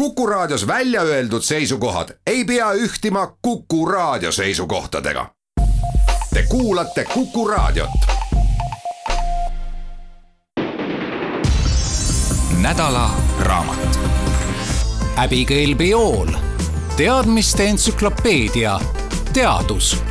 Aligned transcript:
Kuku 0.00 0.26
Raadios 0.26 0.66
välja 0.66 1.02
öeldud 1.02 1.42
seisukohad 1.42 2.08
ei 2.26 2.44
pea 2.44 2.72
ühtima 2.72 3.36
Kuku 3.42 3.86
Raadio 3.86 4.32
seisukohtadega. 4.32 5.30
Te 6.34 6.42
kuulate 6.48 7.04
Kuku 7.04 7.48
Raadiot. 7.48 7.90
nädala 12.60 13.10
raamat. 13.40 13.98
Abigail 15.16 15.74
Biol, 15.74 16.28
teadmiste 16.96 17.66
entsüklopeedia, 17.66 18.80
teadus 19.32 20.02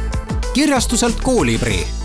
kirjastuselt 0.53 1.17
Koolibri 1.23 1.98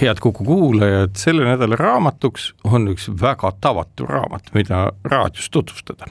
head 0.00 0.20
Kuku 0.20 0.44
kuulajad, 0.44 1.16
selle 1.20 1.44
nädala 1.44 1.76
raamatuks 1.76 2.50
on 2.64 2.88
üks 2.92 3.08
väga 3.20 3.52
tavatu 3.60 4.06
raamat, 4.08 4.52
mida 4.54 4.90
raadios 5.04 5.50
tutvustada. 5.50 6.06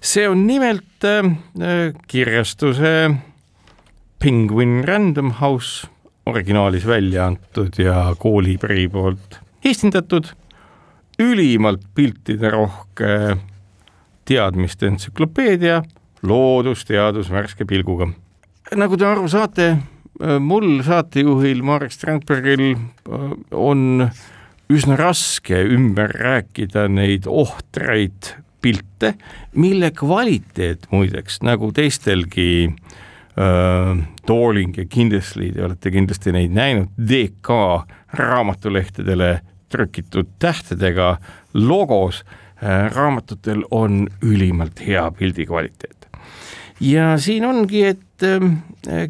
see 0.00 0.28
on 0.28 0.46
nimelt 0.46 1.04
äh, 1.04 1.94
kirjastuse 2.08 3.10
Penguin 4.18 4.84
Random 4.84 5.30
House 5.40 5.88
originaalis 6.26 6.86
välja 6.86 7.26
antud 7.26 7.78
ja 7.78 8.14
Koolibri 8.18 8.88
poolt 8.88 9.40
esindatud 9.64 10.32
ülimalt 11.20 11.82
piltiderohke 11.94 13.36
teadmiste 14.24 14.86
entsüklopeedia, 14.86 15.82
loodusteadus 16.22 17.30
värske 17.30 17.64
pilguga. 17.64 18.08
nagu 18.76 18.96
te 18.96 19.06
aru 19.06 19.28
saate, 19.28 19.76
mul 20.20 20.82
saatejuhil 20.84 21.62
Marek 21.64 21.94
Strandbergil 21.94 22.74
äh, 22.74 23.32
on 23.56 24.08
üsna 24.70 24.98
raske 25.00 25.62
ümber 25.74 26.12
rääkida 26.14 26.86
neid 26.92 27.26
ohtraid 27.26 28.34
pilte, 28.60 29.14
mille 29.56 29.90
kvaliteet 29.96 30.90
muideks, 30.92 31.40
nagu 31.46 31.70
teistelgi 31.72 32.68
äh, 32.68 34.02
Tooling 34.26 34.76
ja 34.76 34.84
Kindesley, 34.84 35.54
te 35.56 35.64
olete 35.64 35.92
kindlasti 35.94 36.34
neid 36.36 36.52
näinud, 36.54 36.92
DK 36.98 37.56
raamatulehtedele 38.20 39.38
trükitud 39.70 40.28
tähtedega 40.42 41.16
logos 41.54 42.24
äh,, 42.60 42.90
raamatutel 42.92 43.64
on 43.70 44.04
ülimalt 44.22 44.82
hea 44.84 45.06
pildi 45.16 45.46
kvaliteet. 45.46 46.08
Ja 46.80 47.14
siin 47.20 47.44
ongi, 47.44 47.84
et 47.84 48.00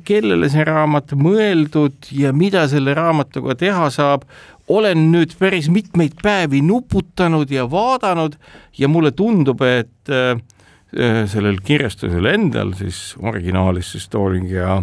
kellele 0.06 0.48
see 0.53 0.64
raamat 0.66 1.14
mõeldud 1.19 2.11
ja 2.14 2.33
mida 2.36 2.66
selle 2.70 2.94
raamatuga 2.97 3.56
teha 3.58 3.89
saab, 3.92 4.27
olen 4.70 5.08
nüüd 5.11 5.34
päris 5.39 5.69
mitmeid 5.72 6.19
päevi 6.22 6.62
nuputanud 6.62 7.50
ja 7.50 7.66
vaadanud 7.70 8.36
ja 8.78 8.88
mulle 8.88 9.11
tundub, 9.16 9.62
et 9.66 10.12
äh, 10.12 10.36
äh, 10.94 11.25
sellel 11.31 11.58
kirjastusel 11.66 12.28
endal 12.31 12.75
siis 12.78 13.16
originaalis 13.19 13.94
siis 13.97 14.06
Tooling 14.12 14.50
ja 14.53 14.81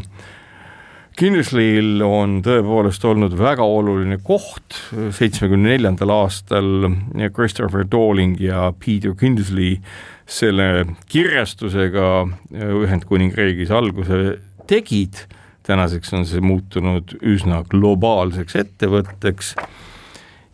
Kindersley'l 1.17 2.03
on 2.05 2.41
tõepoolest 2.45 3.05
olnud 3.09 3.33
väga 3.39 3.65
oluline 3.65 4.19
koht. 4.21 4.75
seitsmekümne 4.93 5.71
neljandal 5.71 6.13
aastal 6.13 6.91
Christopher 7.33 7.87
Tooling 7.89 8.37
ja 8.41 8.67
Peter 8.77 9.15
Kindersley 9.17 9.79
selle 10.27 10.85
kirjastusega 11.09 12.07
Ühendkuningriigis 12.51 13.71
alguse 13.71 14.37
tegid, 14.67 15.23
tänaseks 15.67 16.13
on 16.15 16.25
see 16.27 16.43
muutunud 16.43 17.15
üsna 17.23 17.63
globaalseks 17.71 18.57
ettevõtteks. 18.63 19.53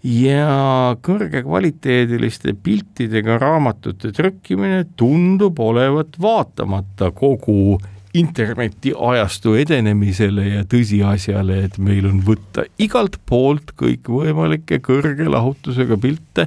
Ja 0.04 0.94
kõrgekvaliteediliste 1.00 2.54
piltidega 2.60 3.38
raamatute 3.40 4.12
trükkimine 4.12 4.84
tundub 5.00 5.62
olevat 5.64 6.18
vaatamata 6.22 7.14
kogu 7.16 7.78
internetiajastu 8.14 9.56
edenemisele 9.58 10.50
ja 10.50 10.66
tõsiasjale, 10.70 11.64
et 11.66 11.80
meil 11.82 12.06
on 12.10 12.20
võtta 12.26 12.68
igalt 12.84 13.18
poolt 13.26 13.74
kõikvõimalikke 13.80 14.84
kõrge 14.86 15.30
lahutusega 15.32 15.98
pilte 15.98 16.46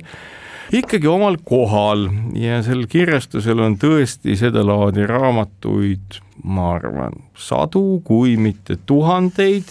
ikkagi 0.74 1.06
omal 1.06 1.36
kohal 1.44 2.08
ja 2.34 2.60
sel 2.66 2.86
kirjastusel 2.90 3.60
on 3.62 3.76
tõesti 3.78 4.36
sedalaadi 4.38 5.06
raamatuid, 5.06 6.18
ma 6.46 6.72
arvan, 6.76 7.14
sadu, 7.38 8.00
kui 8.06 8.36
mitte 8.40 8.78
tuhandeid 8.86 9.68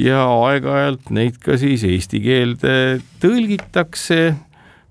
ja 0.00 0.22
aeg-ajalt 0.30 1.10
neid 1.14 1.40
ka 1.42 1.58
siis 1.60 1.84
eesti 1.86 2.22
keelde 2.24 2.76
tõlgitakse. 3.22 4.36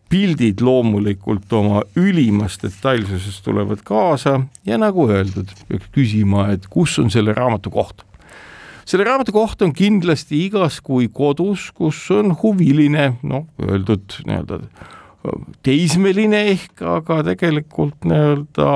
pildid 0.09 0.61
loomulikult 0.65 1.51
oma 1.53 1.83
ülimast 1.95 2.63
detailsusest 2.63 3.43
tulevad 3.45 3.83
kaasa 3.85 4.39
ja 4.65 4.77
nagu 4.81 5.05
öeldud, 5.05 5.51
peaks 5.67 5.85
küsima, 5.93 6.47
et 6.49 6.65
kus 6.65 6.97
on 6.97 7.11
selle 7.13 7.33
raamatu 7.33 7.69
koht 7.69 8.01
selle 8.89 9.05
raamatu 9.05 9.31
koht 9.31 9.61
on 9.61 9.69
kindlasti 9.69 10.47
igas 10.47 10.79
kui 10.81 11.11
kodus, 11.13 11.69
kus 11.71 12.09
on 12.09 12.33
huviline, 12.41 13.19
noh, 13.21 13.45
öeldud 13.61 14.17
nii-öelda 14.25 14.63
teismeline 15.65 16.41
ehk, 16.53 16.81
aga 16.85 17.21
tegelikult 17.27 18.07
nii-öelda 18.07 18.71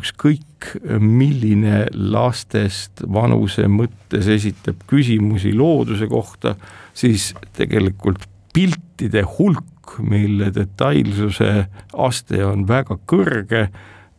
ükskõik 0.00 0.74
milline 1.02 1.84
lastest 1.94 3.02
vanuse 3.10 3.66
mõttes 3.70 4.28
esitab 4.30 4.82
küsimusi 4.90 5.52
looduse 5.56 6.06
kohta, 6.10 6.54
siis 6.94 7.30
tegelikult 7.56 8.26
piltide 8.54 9.24
hulk, 9.38 9.96
mille 10.06 10.52
detailsuse 10.54 11.50
aste 11.98 12.44
on 12.46 12.66
väga 12.68 12.98
kõrge, 13.10 13.64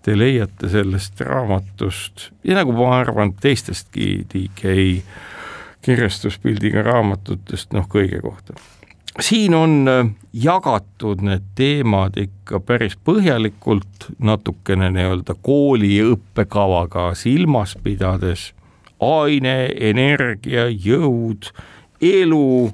te 0.02 0.16
leiate 0.18 0.68
sellest 0.72 1.22
raamatust. 1.24 2.32
Ja 2.44 2.58
nagu 2.58 2.74
ma 2.76 2.98
arvan, 2.98 3.36
teistestki 3.40 4.26
DK 4.32 4.76
kirjastuspildiga 5.86 6.84
raamatutest, 6.90 7.72
noh, 7.78 7.88
kõige 7.90 8.20
kohta 8.24 8.58
siin 9.20 9.54
on 9.54 9.88
äh, 9.88 10.08
jagatud 10.34 11.22
need 11.22 11.44
teemad 11.56 12.18
ikka 12.18 12.60
päris 12.60 12.96
põhjalikult, 13.06 14.08
natukene 14.20 14.92
nii-öelda 14.96 15.36
kooli 15.44 15.98
õppekavaga 16.14 17.12
silmas 17.20 17.76
pidades, 17.84 18.52
aine, 19.02 19.70
energia, 19.92 20.70
jõud, 20.70 21.52
elu 22.02 22.72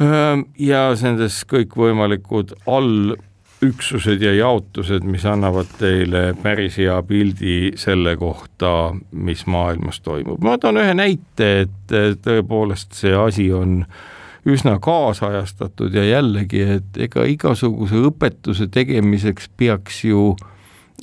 ähm, 0.00 0.46
ja 0.58 0.86
nendes 1.02 1.42
kõikvõimalikud 1.50 2.54
allüksused 2.70 4.22
ja 4.22 4.36
jaotused, 4.38 5.02
mis 5.02 5.26
annavad 5.26 5.70
teile 5.80 6.28
päris 6.42 6.78
hea 6.78 7.00
pildi 7.02 7.74
selle 7.80 8.14
kohta, 8.20 8.94
mis 9.10 9.46
maailmas 9.50 10.00
toimub. 10.00 10.42
ma 10.44 10.58
toon 10.58 10.84
ühe 10.84 10.94
näite, 10.94 11.54
et 11.66 11.96
tõepoolest 12.22 12.94
see 12.94 13.16
asi 13.18 13.50
on 13.52 13.80
äh, 13.82 14.12
üsna 14.44 14.76
kaasajastatud 14.82 15.94
ja 15.96 16.04
jällegi, 16.04 16.60
et 16.78 16.98
ega 17.06 17.24
igasuguse 17.28 18.02
õpetuse 18.10 18.68
tegemiseks 18.72 19.48
peaks 19.56 20.02
ju 20.04 20.34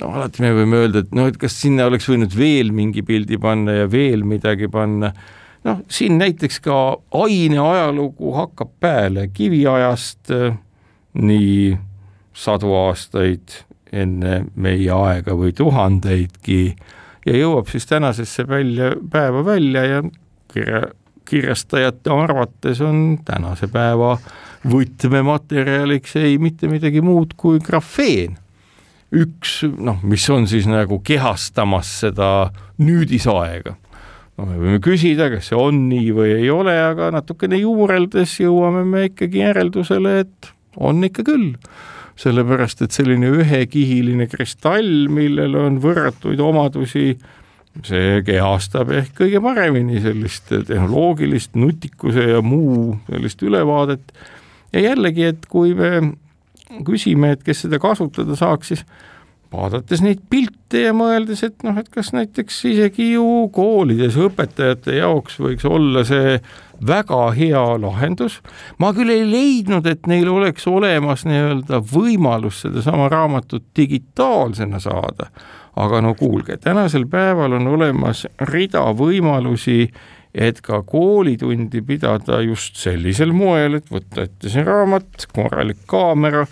no 0.00 0.12
alati 0.16 0.44
me 0.44 0.52
võime 0.56 0.82
öelda, 0.82 1.02
et 1.02 1.14
noh, 1.16 1.28
et 1.30 1.38
kas 1.40 1.56
sinna 1.60 1.86
oleks 1.90 2.08
võinud 2.10 2.34
veel 2.36 2.72
mingi 2.74 3.04
pildi 3.06 3.38
panna 3.42 3.82
ja 3.82 3.90
veel 3.90 4.24
midagi 4.28 4.70
panna, 4.72 5.12
noh, 5.66 5.82
siin 5.92 6.18
näiteks 6.22 6.62
ka 6.64 6.78
aine 7.22 7.60
ajalugu 7.62 8.34
hakkab 8.38 8.72
peale 8.82 9.28
kiviajast 9.34 10.32
nii 11.18 11.76
sadu 12.32 12.72
aastaid 12.78 13.62
enne 13.92 14.46
meie 14.56 14.90
aega 14.94 15.36
või 15.36 15.52
tuhandeidki 15.56 16.60
ja 17.26 17.36
jõuab 17.36 17.68
siis 17.68 17.86
tänasesse 17.90 18.46
välja, 18.48 18.94
päeva 19.12 19.44
välja 19.44 19.84
ja 19.84 20.02
kirja, 20.52 20.86
kirjastajate 21.32 22.12
arvates 22.12 22.80
on 22.84 23.18
tänase 23.24 23.68
päeva 23.72 24.16
võtmematerjaliks 24.68 26.16
ei 26.20 26.38
mitte 26.42 26.68
midagi 26.70 27.02
muud 27.04 27.34
kui 27.40 27.60
grafeen. 27.64 28.38
üks 29.12 29.60
noh, 29.76 30.00
mis 30.08 30.24
on 30.32 30.46
siis 30.48 30.68
nagu 30.70 31.00
kehastamas 31.04 31.90
seda 32.04 32.50
nüüdisaega. 32.80 33.76
no 34.36 34.48
me 34.48 34.58
võime 34.60 34.82
küsida, 34.84 35.30
kas 35.32 35.50
see 35.50 35.58
on 35.58 35.86
nii 35.88 36.12
või 36.16 36.36
ei 36.42 36.50
ole, 36.50 36.76
aga 36.80 37.10
natukene 37.16 37.60
juureldes 37.62 38.38
jõuame 38.40 38.84
me 38.88 39.08
ikkagi 39.10 39.44
järeldusele, 39.44 40.18
et 40.26 40.52
on 40.76 41.04
ikka 41.04 41.24
küll 41.26 41.52
sellepärast, 42.22 42.84
et 42.84 42.92
selline 42.92 43.30
ühekihiline 43.40 44.28
kristall, 44.30 45.08
millel 45.08 45.56
on 45.58 45.78
võrratuid 45.82 46.40
omadusi 46.44 47.16
see 47.86 48.20
kehastab 48.26 48.90
ehk 48.92 49.14
kõige 49.22 49.40
paremini 49.44 50.02
sellist 50.04 50.50
tehnoloogilist 50.52 51.56
nutikuse 51.56 52.28
ja 52.34 52.42
muu 52.44 52.98
sellist 53.08 53.42
ülevaadet. 53.42 54.12
ja 54.72 54.80
jällegi, 54.90 55.24
et 55.32 55.46
kui 55.48 55.74
me 55.74 56.12
küsime, 56.84 57.32
et 57.32 57.42
kes 57.44 57.64
seda 57.66 57.80
kasutada 57.80 58.36
saaks, 58.36 58.72
siis 58.72 58.84
vaadates 59.52 60.00
neid 60.04 60.20
pilte 60.30 60.86
ja 60.86 60.92
mõeldes, 60.96 61.42
et 61.44 61.64
noh, 61.66 61.76
et 61.78 61.88
kas 61.92 62.12
näiteks 62.16 62.62
isegi 62.70 63.12
ju 63.12 63.48
koolides 63.52 64.16
õpetajate 64.20 64.96
jaoks 64.96 65.38
võiks 65.42 65.66
olla 65.68 66.04
see 66.08 66.38
väga 66.86 67.20
hea 67.36 67.62
lahendus. 67.80 68.40
ma 68.78 68.92
küll 68.96 69.12
ei 69.12 69.24
leidnud, 69.28 69.86
et 69.86 70.06
neil 70.10 70.28
oleks 70.32 70.66
olemas 70.66 71.26
nii-öelda 71.28 71.82
võimalus 71.92 72.62
sedasama 72.64 73.08
raamatut 73.12 73.64
digitaalsena 73.76 74.80
saada, 74.80 75.30
aga 75.76 76.00
no 76.04 76.14
kuulge, 76.18 76.58
tänasel 76.60 77.06
päeval 77.10 77.56
on 77.60 77.70
olemas 77.76 78.26
rida 78.50 78.84
võimalusi 78.96 79.86
et 80.32 80.60
ka 80.64 80.80
koolitundi 80.88 81.82
pidada 81.84 82.40
just 82.44 82.78
sellisel 82.80 83.34
moel, 83.36 83.78
et 83.78 83.88
võtta 83.92 84.26
ette 84.26 84.52
see 84.52 84.64
raamat, 84.64 85.26
korralik 85.32 85.84
kaamera 85.88 86.46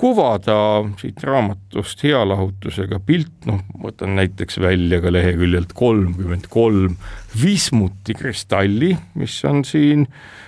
kuvada 0.00 0.56
siit 0.96 1.20
raamatust 1.28 2.02
hea 2.06 2.20
lahutusega 2.24 2.98
pilt, 3.04 3.44
noh, 3.48 3.60
võtan 3.82 4.16
näiteks 4.16 4.56
välja 4.62 5.00
ka 5.04 5.12
leheküljelt 5.12 5.74
kolmkümmend 5.76 6.48
kolm 6.52 6.96
vismuti 7.36 8.16
kristalli, 8.16 8.94
mis 9.20 9.36
on 9.44 9.60
siin 9.68 10.06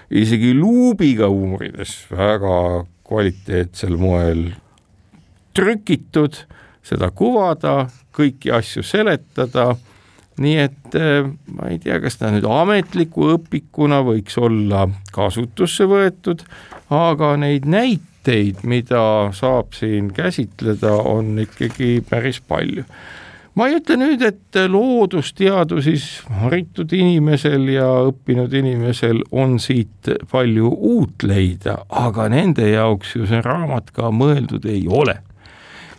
isegi 0.08 0.54
luubiga 0.56 1.28
uurides 1.28 1.98
väga 2.10 2.56
kvaliteetsel 3.08 3.98
moel 4.00 4.46
trükitud, 5.52 6.46
seda 6.82 7.11
kuvada, 7.14 7.87
kõiki 8.12 8.52
asju 8.55 8.82
seletada 8.82 9.73
nii 10.40 10.58
et 10.62 10.96
eh, 10.99 11.26
ma 11.52 11.70
ei 11.73 11.81
tea, 11.82 11.99
kas 12.02 12.19
ta 12.20 12.31
nüüd 12.32 12.46
ametliku 12.49 13.32
õpikuna 13.37 14.02
võiks 14.06 14.38
olla 14.40 14.87
kasutusse 15.12 15.87
võetud, 15.90 16.44
aga 16.93 17.34
neid 17.40 17.69
näiteid 17.69 18.62
mida 18.69 19.32
saab 19.37 19.75
siin 19.76 20.12
käsitleda, 20.14 20.94
on 20.94 21.37
ikkagi 21.43 22.00
päris 22.08 22.40
palju. 22.40 22.85
ma 23.55 23.67
ei 23.69 23.76
ütle 23.76 23.99
nüüd, 24.00 24.23
et 24.25 24.56
loodusteadusis 24.73 26.23
haritud 26.40 26.93
inimesel 26.96 27.69
ja 27.75 27.88
õppinud 28.08 28.55
inimesel 28.56 29.20
on 29.31 29.58
siit 29.61 30.08
palju 30.31 30.70
uut 30.73 31.26
leida, 31.28 31.82
aga 31.88 32.31
nende 32.32 32.70
jaoks 32.70 33.17
ju 33.19 33.28
see 33.28 33.43
raamat 33.44 33.93
ka 33.93 34.08
mõeldud 34.08 34.64
ei 34.64 34.87
ole. 34.88 35.19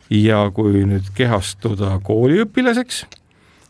Ja 0.10 0.46
kui 0.54 0.84
nüüd 0.88 1.10
kehastuda 1.16 1.98
kooliõpilaseks, 2.06 3.04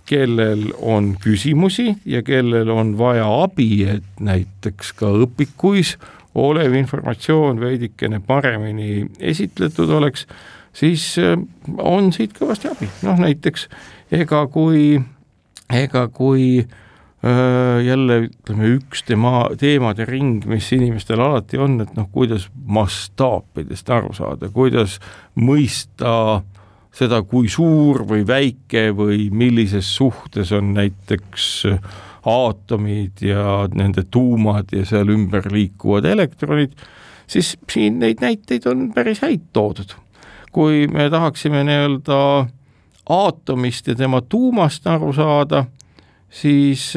kellel 0.10 0.68
on 0.82 1.14
küsimusi 1.22 1.94
ja 2.06 2.24
kellel 2.26 2.70
on 2.74 2.98
vaja 3.00 3.28
abi, 3.44 3.86
et 3.88 4.20
näiteks 4.20 4.92
ka 5.00 5.14
õpikuis 5.26 5.96
olev 6.36 6.74
informatsioon 6.76 7.62
veidikene 7.62 8.20
paremini 8.26 9.06
esitletud 9.20 9.90
oleks, 9.94 10.28
siis 10.74 11.14
äh, 11.22 11.38
on 11.78 12.12
siit 12.14 12.34
kõvasti 12.38 12.72
abi, 12.72 12.90
noh 13.06 13.22
näiteks 13.22 13.70
ega 14.14 14.46
kui, 14.52 14.98
ega 15.72 16.08
kui 16.12 16.48
äh, 16.66 16.80
jälle 17.24 18.18
ütleme, 18.26 18.70
üks 18.76 19.06
tema, 19.08 19.46
teemade 19.56 20.04
ring, 20.10 20.44
mis 20.50 20.68
inimestel 20.76 21.22
alati 21.24 21.56
on, 21.62 21.78
et 21.80 21.94
noh, 21.96 22.10
kuidas 22.12 22.50
mastaapidest 22.52 23.92
aru 23.96 24.12
saada, 24.18 24.50
kuidas 24.52 24.98
mõista 25.40 26.42
seda, 26.94 27.22
kui 27.24 27.48
suur 27.48 28.04
või 28.10 28.26
väike 28.28 28.90
või 28.98 29.30
millises 29.32 29.88
suhtes 29.96 30.52
on 30.52 30.74
näiteks 30.76 31.48
äh, 31.72 31.80
aatomid 32.26 33.22
ja 33.22 33.68
nende 33.74 34.06
tuumad 34.12 34.72
ja 34.72 34.86
seal 34.88 35.12
ümber 35.12 35.48
liikuvad 35.52 36.06
elektronid, 36.08 36.76
siis 37.28 37.56
siin 37.72 38.00
neid 38.04 38.24
näiteid 38.24 38.68
on 38.70 38.92
päris 38.96 39.24
häid 39.26 39.50
toodud. 39.54 39.96
kui 40.54 40.86
me 40.88 41.08
tahaksime 41.10 41.64
nii-öelda 41.66 42.18
aatomist 43.10 43.88
ja 43.88 43.96
tema 43.96 44.22
tuumast 44.22 44.88
aru 44.88 45.10
saada, 45.14 45.66
siis 46.34 46.90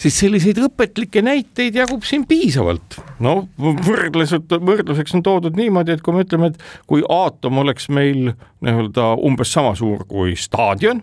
siis 0.00 0.16
selliseid 0.22 0.60
õpetlikke 0.64 1.22
näiteid 1.24 1.76
jagub 1.76 2.04
siin 2.08 2.24
piisavalt. 2.28 2.98
no 3.22 3.34
võrdlused, 3.60 4.48
võrdluseks 4.48 5.16
on 5.18 5.24
toodud 5.26 5.58
niimoodi, 5.58 5.96
et 5.96 6.04
kui 6.04 6.16
me 6.16 6.24
ütleme, 6.24 6.52
et 6.52 6.64
kui 6.90 7.04
aatom 7.08 7.60
oleks 7.64 7.90
meil 7.92 8.32
nii-öelda 8.64 9.12
umbes 9.26 9.52
sama 9.52 9.74
suur 9.78 10.06
kui 10.08 10.36
staadion, 10.40 11.02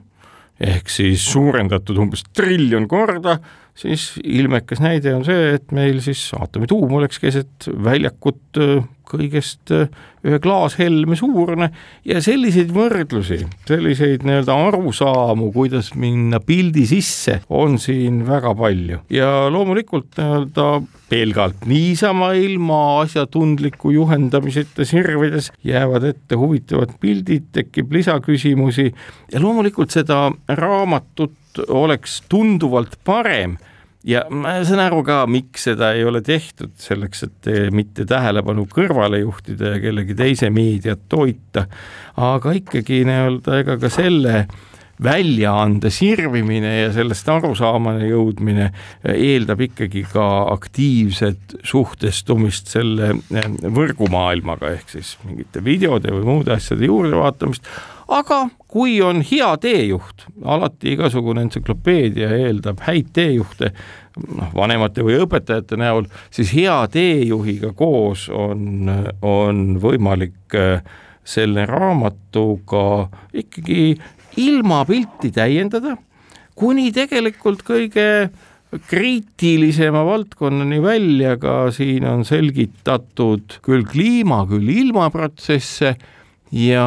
ehk 0.58 0.90
siis 0.90 1.25
suurendatud 1.30 2.00
umbes 2.02 2.25
triljon 2.34 2.88
korda, 2.90 3.38
siis 3.78 4.10
ilmekas 4.24 4.82
näide 4.84 5.14
on 5.16 5.26
see, 5.28 5.54
et 5.58 5.72
meil 5.76 6.02
siis 6.06 6.30
aatomituum 6.38 6.98
oleks 7.00 7.22
keset 7.22 7.70
väljakut 7.86 8.60
kõigest 9.08 9.72
ühe 9.72 10.40
klaashelme 10.44 11.16
suurune 11.16 11.70
ja 12.08 12.20
selliseid 12.24 12.74
võrdlusi, 12.76 13.40
selliseid 13.70 14.26
nii-öelda 14.28 14.58
arusaamu, 14.68 15.52
kuidas 15.56 15.94
minna 16.00 16.42
pildi 16.44 16.84
sisse, 16.90 17.40
on 17.48 17.78
siin 17.82 18.24
väga 18.28 18.54
palju. 18.58 19.02
Ja 19.14 19.48
loomulikult 19.54 20.18
nii-öelda 20.20 20.68
pelgalt 21.08 21.64
niisama 21.70 22.34
ilma 22.36 22.82
asjatundliku 23.06 23.94
juhendamiseta 23.96 24.86
sirvides 24.88 25.54
jäävad 25.68 26.10
ette 26.12 26.40
huvitavad 26.40 26.98
pildid, 27.00 27.48
tekib 27.56 27.96
lisaküsimusi 27.96 28.90
ja 29.32 29.44
loomulikult 29.44 29.96
seda 29.96 30.26
raamatut 30.60 31.38
oleks 31.68 32.21
tunduvalt 32.30 33.00
parem. 33.07 33.57
Ja 34.07 34.21
ma 34.31 34.54
saan 34.63 34.80
aru 34.86 35.01
ka, 35.04 35.24
miks 35.27 35.65
seda 35.68 35.92
ei 35.98 36.06
ole 36.07 36.21
tehtud, 36.24 36.71
selleks, 36.80 37.25
et 37.27 37.50
mitte 37.75 38.06
tähelepanu 38.07 38.63
kõrvale 38.71 39.19
juhtida 39.19 39.74
ja 39.74 39.81
kellegi 39.83 40.15
teise 40.15 40.51
meediat 40.54 41.01
toita, 41.12 41.65
aga 42.15 42.56
ikkagi 42.56 43.01
nii-öelda 43.09 43.62
ega 43.65 43.75
ka 43.81 43.92
selle 43.92 44.45
väljaande 45.04 45.92
sirvimine 45.94 46.71
ja 46.80 46.88
sellest 46.94 47.27
arusaamane 47.30 48.07
jõudmine 48.09 48.71
eeldab 49.13 49.62
ikkagi 49.68 50.04
ka 50.09 50.25
aktiivset 50.56 51.59
suhtestumist 51.68 52.71
selle 52.74 53.12
võrgumaailmaga, 53.62 54.71
ehk 54.80 54.95
siis 54.98 55.13
mingite 55.27 55.62
videode 55.63 56.13
või 56.15 56.25
muude 56.31 56.56
asjade 56.57 56.89
juurdevaatamist, 56.89 57.69
aga 58.07 58.48
kui 58.68 59.00
on 59.04 59.21
hea 59.25 59.50
teejuht, 59.62 60.27
alati 60.45 60.94
igasugune 60.95 61.44
entsüklopeedia 61.45 62.30
eeldab 62.38 62.81
häid 62.88 63.12
teejuhte, 63.15 63.71
noh, 64.27 64.51
vanemate 64.56 65.06
või 65.06 65.19
õpetajate 65.25 65.80
näol, 65.80 66.07
siis 66.33 66.54
hea 66.56 66.80
teejuhiga 66.92 67.74
koos 67.77 68.27
on, 68.33 68.89
on 69.21 69.77
võimalik 69.83 70.57
äh, 70.57 70.81
selle 71.27 71.65
raamatuga 71.68 73.07
ikkagi 73.36 73.98
ilma 74.39 74.83
pilti 74.88 75.31
täiendada, 75.36 75.98
kuni 76.57 76.92
tegelikult 76.95 77.63
kõige 77.68 78.07
kriitilisema 78.89 80.04
valdkonnani 80.06 80.80
välja, 80.83 81.38
ka 81.39 81.69
siin 81.75 82.06
on 82.07 82.25
selgitatud 82.27 83.59
küll 83.63 83.86
kliima, 83.88 84.44
küll 84.50 84.68
ilmaprotsesse 84.74 85.95
ja 86.52 86.86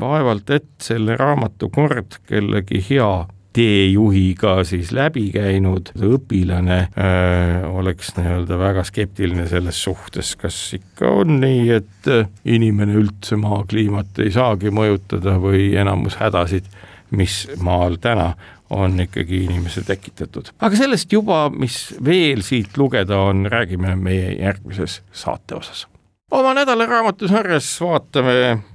vaevalt 0.00 0.50
et 0.50 0.68
selle 0.82 1.16
raamatu 1.16 1.68
kord 1.72 2.18
kellegi 2.28 2.84
hea 2.90 3.12
teejuhiga 3.52 4.62
siis 4.64 4.92
läbi 4.96 5.26
käinud 5.32 5.92
õpilane 6.00 6.78
äh, 6.88 7.66
oleks 7.68 8.14
nii-öelda 8.16 8.58
väga 8.58 8.84
skeptiline 8.88 9.46
selles 9.50 9.82
suhtes, 9.84 10.34
kas 10.40 10.56
ikka 10.78 11.10
on 11.22 11.36
nii, 11.42 11.66
et 11.76 12.08
äh, 12.10 12.30
inimene 12.44 12.96
üldse 13.00 13.36
maa 13.40 13.62
kliimat 13.68 14.22
ei 14.24 14.32
saagi 14.32 14.72
mõjutada 14.72 15.36
või 15.42 15.72
enamus 15.76 16.16
hädasid, 16.20 16.68
mis 17.12 17.44
maal 17.60 17.98
täna 18.00 18.32
on 18.72 18.96
ikkagi 19.04 19.44
inimese 19.44 19.84
tekitatud. 19.84 20.54
aga 20.60 20.76
sellest 20.76 21.12
juba, 21.12 21.44
mis 21.52 21.92
veel 22.04 22.40
siit 22.46 22.78
lugeda 22.80 23.20
on, 23.28 23.44
räägime 23.52 23.96
meie 24.00 24.32
järgmises 24.38 25.02
saate 25.12 25.60
osas. 25.60 25.86
oma 26.30 26.54
nädalaraamatusarjas 26.56 27.74
vaatame 27.84 28.38
äh, 28.48 28.68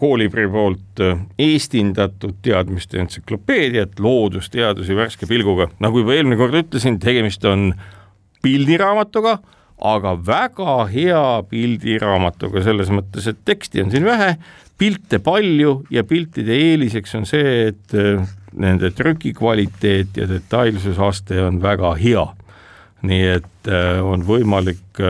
Koolibri 0.00 0.46
poolt 0.48 1.00
äh, 1.04 1.18
eestindatud 1.38 2.38
teadmiste 2.42 3.02
entsüklopeediat, 3.02 3.98
loodusteadusi 4.00 4.96
värske 4.96 5.28
pilguga, 5.28 5.68
nagu 5.82 6.00
juba 6.00 6.14
eelmine 6.16 6.38
kord 6.40 6.56
ütlesin, 6.56 6.96
tegemist 7.02 7.44
on 7.44 7.74
pildiraamatuga, 8.40 9.36
aga 9.90 10.14
väga 10.24 10.76
hea 10.92 11.24
pildiraamatuga 11.50 12.64
selles 12.64 12.88
mõttes, 12.92 13.28
et 13.28 13.44
teksti 13.44 13.84
on 13.84 13.92
siin 13.92 14.08
vähe, 14.08 14.32
pilte 14.80 15.20
palju 15.20 15.82
ja 15.92 16.04
piltide 16.08 16.56
eeliseks 16.70 17.18
on 17.20 17.28
see, 17.28 17.68
et 17.68 17.96
äh, 17.96 18.24
nende 18.56 18.94
trükikvaliteet 18.96 20.16
ja 20.16 20.30
detailsusaste 20.30 21.42
on 21.44 21.60
väga 21.62 21.92
hea. 22.00 22.24
nii 23.04 23.28
et 23.36 23.68
äh, 23.68 24.00
on 24.04 24.24
võimalik 24.24 25.04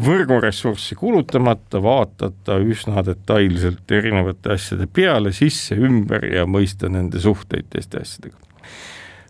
võrguressurssi 0.00 0.96
kulutamata 0.96 1.82
vaatata 1.84 2.56
üsna 2.64 3.02
detailselt 3.04 3.90
erinevate 3.92 4.54
asjade 4.54 4.86
peale, 4.88 5.34
sisse, 5.36 5.76
ümber 5.76 6.24
ja 6.32 6.46
mõista 6.48 6.88
nende 6.88 7.20
suhteid 7.20 7.68
teiste 7.72 8.00
asjadega. 8.00 8.36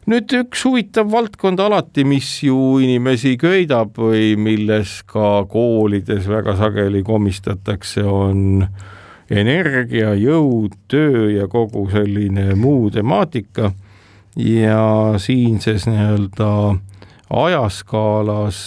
nüüd 0.07 0.33
üks 0.35 0.64
huvitav 0.66 1.11
valdkond 1.11 1.61
alati, 1.62 2.04
mis 2.04 2.42
ju 2.42 2.78
inimesi 2.83 3.37
köidab 3.38 3.99
või 3.99 4.37
milles 4.37 5.00
ka 5.07 5.45
koolides 5.50 6.26
väga 6.31 6.57
sageli 6.59 7.02
komistatakse, 7.07 8.02
on 8.02 8.66
energia, 9.31 10.14
jõud, 10.14 10.75
töö 10.88 11.31
ja 11.31 11.49
kogu 11.49 11.88
selline 11.90 12.54
muu 12.54 12.90
temaatika 12.90 13.73
ja 14.37 15.14
siinses 15.19 15.87
nii-öelda 15.88 16.50
ajaskaalas 17.32 18.58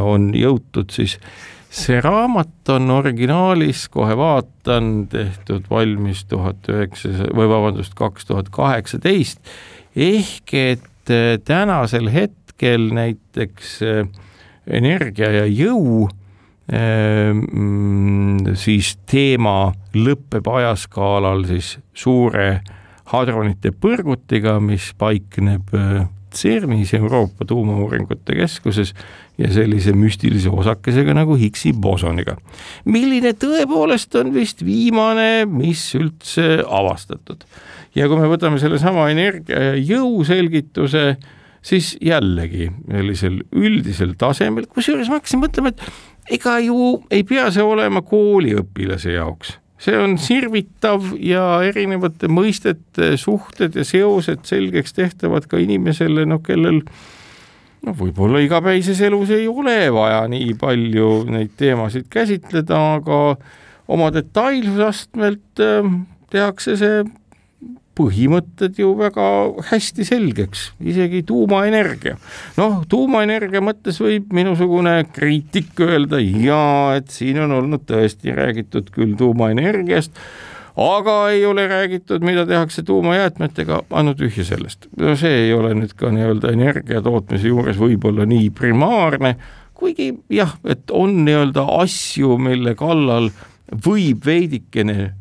on 0.00 0.30
jõutud 0.34 0.92
siis 0.94 1.18
see 1.74 2.00
raamat 2.02 2.70
on 2.74 2.90
originaalis, 2.94 3.88
kohe 3.92 4.14
vaatan, 4.18 5.06
tehtud 5.10 5.66
valmis 5.70 6.24
tuhat 6.30 6.68
üheksasada 6.70 7.34
või 7.34 7.48
vabandust, 7.50 7.96
kaks 7.98 8.28
tuhat 8.28 8.50
kaheksateist, 8.54 9.40
ehk 9.96 10.54
et 10.54 11.10
äh, 11.12 11.38
tänasel 11.44 12.10
hetkel 12.14 12.90
näiteks 12.94 13.80
äh, 13.82 14.04
energia 14.66 15.32
ja 15.40 15.46
jõu 15.50 16.06
mm, 16.70 18.54
siis 18.56 18.94
teema 19.10 19.74
lõpeb 19.92 20.46
ajaskaalal 20.48 21.44
siis 21.50 21.74
suure 21.92 22.62
hadronite 23.12 23.74
põrgutiga, 23.76 24.56
mis 24.64 24.92
paikneb 24.96 25.74
äh, 25.76 26.06
CERN-is, 26.38 26.94
Euroopa 26.98 27.46
Tuumauuringute 27.48 28.36
Keskuses 28.38 28.94
ja 29.38 29.50
sellise 29.52 29.94
müstilise 29.96 30.52
osakesega 30.52 31.14
nagu 31.16 31.36
Higgsi 31.38 31.72
bosoniga, 31.72 32.36
milline 32.84 33.34
tõepoolest 33.38 34.14
on 34.20 34.34
vist 34.34 34.64
viimane, 34.66 35.46
mis 35.50 35.86
üldse 35.98 36.60
avastatud. 36.64 37.44
ja 37.94 38.08
kui 38.10 38.20
me 38.20 38.30
võtame 38.30 38.60
sellesama 38.62 39.08
energia 39.10 39.74
jõu 39.78 40.24
selgituse, 40.26 41.16
siis 41.64 41.94
jällegi 42.02 42.70
sellisel 42.90 43.42
üldisel 43.52 44.14
tasemel, 44.18 44.66
kusjuures 44.70 45.10
ma 45.10 45.20
hakkasin 45.20 45.42
mõtlema, 45.42 45.74
et 45.74 46.38
ega 46.38 46.58
ju 46.64 47.04
ei 47.10 47.24
pea 47.26 47.50
see 47.54 47.64
olema 47.64 48.02
kooliõpilase 48.06 49.14
jaoks 49.16 49.58
see 49.84 49.96
on 50.00 50.16
sirvitav 50.20 51.12
ja 51.20 51.60
erinevate 51.66 52.30
mõistete 52.32 53.14
suhted 53.20 53.76
ja 53.76 53.84
seosed 53.86 54.46
selgeks 54.48 54.96
tehtavad 54.96 55.48
ka 55.50 55.60
inimesele, 55.60 56.24
noh, 56.28 56.40
kellel 56.44 56.80
noh, 56.80 57.96
võib-olla 57.98 58.40
igapäises 58.44 59.02
elus 59.04 59.32
ei 59.34 59.48
ole 59.50 59.90
vaja 59.92 60.24
nii 60.30 60.54
palju 60.60 61.10
neid 61.28 61.52
teemasid 61.60 62.08
käsitleda, 62.12 62.80
aga 63.00 63.20
oma 63.92 64.08
detailsusastmelt 64.14 65.60
äh, 65.60 65.92
tehakse 66.32 66.78
see 66.80 67.04
põhimõtted 67.98 68.78
ju 68.78 68.92
väga 68.98 69.26
hästi 69.70 70.06
selgeks, 70.06 70.64
isegi 70.82 71.22
tuumaenergia. 71.26 72.16
noh, 72.58 72.82
tuumaenergia 72.90 73.62
mõttes 73.64 74.00
võib 74.02 74.32
minusugune 74.34 74.96
kriitik 75.14 75.78
öelda 75.84 76.18
jaa, 76.22 76.96
et 76.98 77.14
siin 77.14 77.38
on 77.44 77.54
olnud 77.60 77.86
tõesti 77.88 78.34
räägitud 78.34 78.90
küll 78.94 79.14
tuumaenergiast, 79.18 80.18
aga 80.74 81.16
ei 81.30 81.46
ole 81.46 81.68
räägitud, 81.70 82.24
mida 82.26 82.46
tehakse 82.46 82.82
tuumajäätmetega, 82.82 83.82
ainult 83.90 84.18
tühja 84.18 84.44
sellest. 84.44 84.88
no 84.98 85.14
see 85.16 85.46
ei 85.46 85.52
ole 85.54 85.74
nüüd 85.78 85.94
ka 85.96 86.10
nii-öelda 86.10 86.54
energia 86.54 87.02
tootmise 87.02 87.48
juures 87.48 87.78
võib-olla 87.78 88.26
nii 88.26 88.50
primaarne, 88.50 89.36
kuigi 89.74 90.10
jah, 90.34 90.56
et 90.66 90.90
on 90.90 91.22
nii-öelda 91.26 91.66
asju, 91.78 92.38
mille 92.42 92.74
kallal 92.78 93.30
võib 93.86 94.26
veidikene 94.26 95.12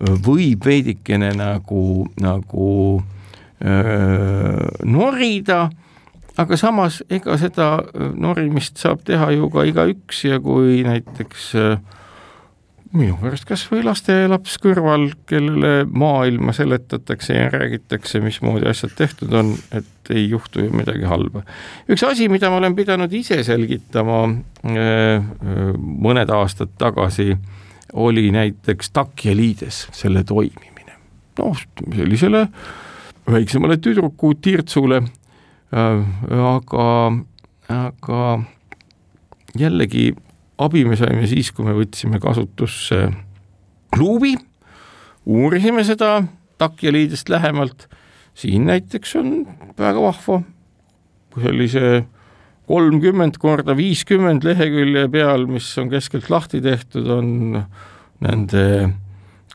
võib 0.00 0.66
veidikene 0.66 1.30
nagu, 1.38 2.06
nagu 2.20 2.68
öö, 3.64 4.68
norida, 4.84 5.68
aga 6.36 6.58
samas 6.58 7.02
ega 7.14 7.36
seda 7.38 7.68
norimist 8.18 8.80
saab 8.82 9.04
teha 9.06 9.30
ju 9.36 9.50
ka 9.54 9.66
igaüks 9.70 10.24
ja 10.26 10.40
kui 10.42 10.82
näiteks 10.86 11.52
öö, 11.60 11.76
minu 12.94 13.16
pärast 13.18 13.46
kas 13.48 13.64
või 13.70 13.82
lastelaps 13.86 14.54
kõrval, 14.62 15.08
kellele 15.28 15.86
maailma 15.90 16.54
seletatakse 16.54 17.34
ja 17.34 17.48
räägitakse, 17.52 18.20
mismoodi 18.22 18.68
asjad 18.70 18.94
tehtud 18.98 19.34
on, 19.34 19.54
et 19.74 20.12
ei 20.14 20.28
juhtu 20.30 20.62
ju 20.62 20.70
midagi 20.74 21.06
halba. 21.10 21.42
üks 21.90 22.04
asi, 22.06 22.28
mida 22.30 22.50
ma 22.50 22.60
olen 22.60 22.76
pidanud 22.78 23.12
ise 23.12 23.40
selgitama 23.46 24.20
mõned 26.06 26.34
aastad 26.34 26.74
tagasi 26.78 27.34
oli 27.94 28.30
näiteks 28.34 28.90
takjaliides 28.90 29.88
selle 29.92 30.24
toimimine. 30.24 30.98
noh, 31.38 31.58
sellisele 31.96 32.48
väiksemale 33.30 33.76
tüdruku 33.76 34.34
tirtsule 34.34 35.02
äh,, 35.02 36.04
aga, 36.30 36.86
aga 37.68 38.42
jällegi 39.58 40.12
abi 40.58 40.84
me 40.84 40.96
saime 40.96 41.26
siis, 41.30 41.50
kui 41.52 41.66
me 41.66 41.74
võtsime 41.74 42.20
kasutusse 42.22 43.08
luubi, 43.98 44.34
uurisime 45.26 45.84
seda 45.86 46.22
takjaliidest 46.58 47.28
lähemalt, 47.28 47.88
siin 48.34 48.66
näiteks 48.70 49.16
on 49.16 49.32
väga 49.78 50.02
vahva 50.02 50.42
sellise 51.42 52.04
kolmkümmend 52.68 53.38
korda 53.40 53.76
viiskümmend 53.76 54.44
lehekülje 54.46 55.06
peal, 55.12 55.46
mis 55.50 55.68
on 55.80 55.90
keskelt 55.92 56.30
lahti 56.32 56.62
tehtud, 56.64 57.08
on 57.12 57.58
nende 58.24 58.64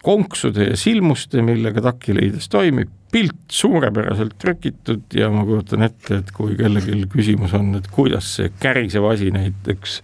konksude 0.06 0.70
ja 0.70 0.78
silmuste, 0.80 1.42
millega 1.44 1.82
takiliides 1.89 2.48
toimib, 2.51 2.92
pilt 3.12 3.50
suurepäraselt 3.51 4.36
trükitud 4.39 5.16
ja 5.18 5.32
ma 5.34 5.44
kujutan 5.48 5.84
ette, 5.88 6.22
et 6.22 6.34
kui 6.36 6.54
kellelgi 6.60 7.08
küsimus 7.10 7.56
on, 7.58 7.74
et 7.80 7.89
kuidas 7.92 8.36
see 8.38 8.51
kärisev 8.62 9.08
asi 9.10 9.32
näiteks 9.34 10.00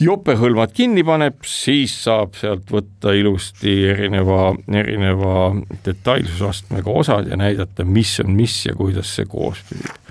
jopehõlmad 0.00 0.72
kinni 0.74 1.04
paneb, 1.06 1.42
siis 1.46 1.94
saab 2.06 2.38
sealt 2.38 2.70
võtta 2.70 3.12
ilusti 3.14 3.74
erineva, 3.90 4.54
erineva 4.70 5.50
detailsusastmega 5.86 6.96
osad 7.02 7.30
ja 7.30 7.38
näidata, 7.38 7.86
mis 7.86 8.16
on 8.22 8.32
mis 8.38 8.62
ja 8.66 8.78
kuidas 8.78 9.14
see 9.18 9.28
koos 9.30 9.62
püsib 9.68 10.03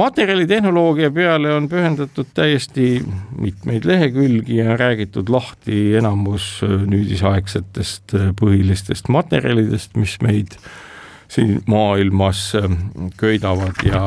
materjalitehnoloogia 0.00 1.10
peale 1.12 1.52
on 1.54 1.68
pühendatud 1.68 2.28
täiesti 2.34 3.02
mitmeid 3.38 3.84
lehekülgi 3.84 4.56
ja 4.60 4.76
räägitud 4.76 5.28
lahti 5.28 5.96
enamus 6.00 6.60
äh, 6.64 6.76
nüüdisaegsetest 6.88 8.14
äh, 8.16 8.30
põhilistest 8.40 9.10
materjalidest, 9.12 9.96
mis 10.00 10.16
meid 10.24 10.56
siin 11.30 11.60
maailmas 11.70 12.54
äh, 12.58 12.70
köidavad 13.20 13.82
ja 13.84 14.02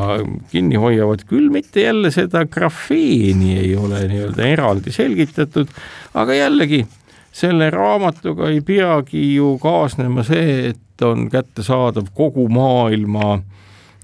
kinni 0.52 0.82
hoiavad, 0.82 1.26
küll 1.30 1.52
mitte 1.54 1.86
jälle 1.86 2.12
seda 2.12 2.46
grafeeni 2.46 3.58
ei 3.60 3.76
ole 3.78 4.04
nii-öelda 4.10 4.50
eraldi 4.56 4.94
selgitatud, 4.96 5.70
aga 6.14 6.40
jällegi 6.42 6.84
selle 7.34 7.70
raamatuga 7.74 8.50
ei 8.50 8.62
peagi 8.66 9.28
ju 9.36 9.58
kaasnema 9.62 10.26
see, 10.26 10.74
et 10.74 11.06
on 11.06 11.28
kättesaadav 11.30 12.10
kogu 12.14 12.48
maailma 12.54 13.40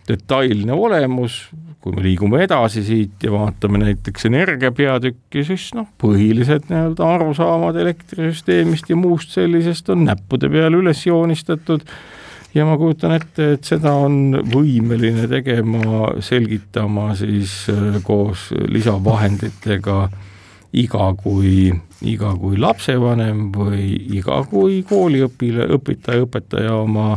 detailne 0.10 0.74
olemus, 0.74 1.44
kui 1.80 1.96
me 1.96 2.04
liigume 2.04 2.42
edasi 2.44 2.84
siit 2.84 3.24
ja 3.24 3.32
vaatame 3.32 3.80
näiteks 3.80 4.28
energia 4.28 4.72
peatükki, 4.76 5.46
siis 5.48 5.70
noh, 5.78 5.88
põhilised 6.02 6.68
nii-öelda 6.68 7.12
arusaamad 7.16 7.80
elektrisüsteemist 7.80 8.92
ja 8.92 8.98
muust 9.00 9.32
sellisest 9.36 9.92
on 9.94 10.04
näppude 10.10 10.52
peal 10.52 10.76
üles 10.80 11.06
joonistatud. 11.08 11.86
Ja 12.54 12.66
ma 12.66 12.80
kujutan 12.82 13.14
ette, 13.14 13.52
et 13.56 13.68
seda 13.68 13.94
on 13.94 14.40
võimeline 14.50 15.28
tegema, 15.30 16.10
selgitama 16.26 17.14
siis 17.16 17.54
äh, 17.70 18.00
koos 18.04 18.50
lisavahenditega 18.74 20.00
iga 20.82 21.12
kui, 21.22 21.70
iga 22.02 22.34
kui 22.42 22.60
lapsevanem 22.60 23.48
või 23.54 23.94
iga 24.18 24.42
kui 24.50 24.82
kooliõpilane, 24.90 25.70
õpetaja, 25.78 26.26
õpetaja 26.26 26.76
oma, 26.82 27.14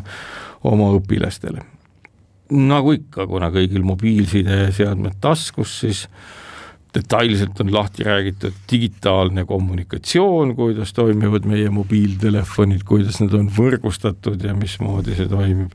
oma 0.69 0.93
õpilastele 1.01 1.72
nagu 2.53 2.95
ikka, 2.97 3.27
kuna 3.31 3.51
kõigil 3.55 3.85
mobiilsideseadmed 3.87 5.19
taskus, 5.23 5.81
siis 5.83 6.07
detailselt 6.93 7.61
on 7.65 7.73
lahti 7.73 8.05
räägitud 8.05 8.57
digitaalne 8.71 9.45
kommunikatsioon, 9.49 10.55
kuidas 10.57 10.93
toimivad 10.93 11.47
meie 11.49 11.71
mobiiltelefonid, 11.73 12.85
kuidas 12.89 13.21
need 13.23 13.35
on 13.37 13.49
võrgustatud 13.57 14.43
ja 14.45 14.55
mismoodi 14.57 15.17
see 15.17 15.29
toimib. 15.31 15.73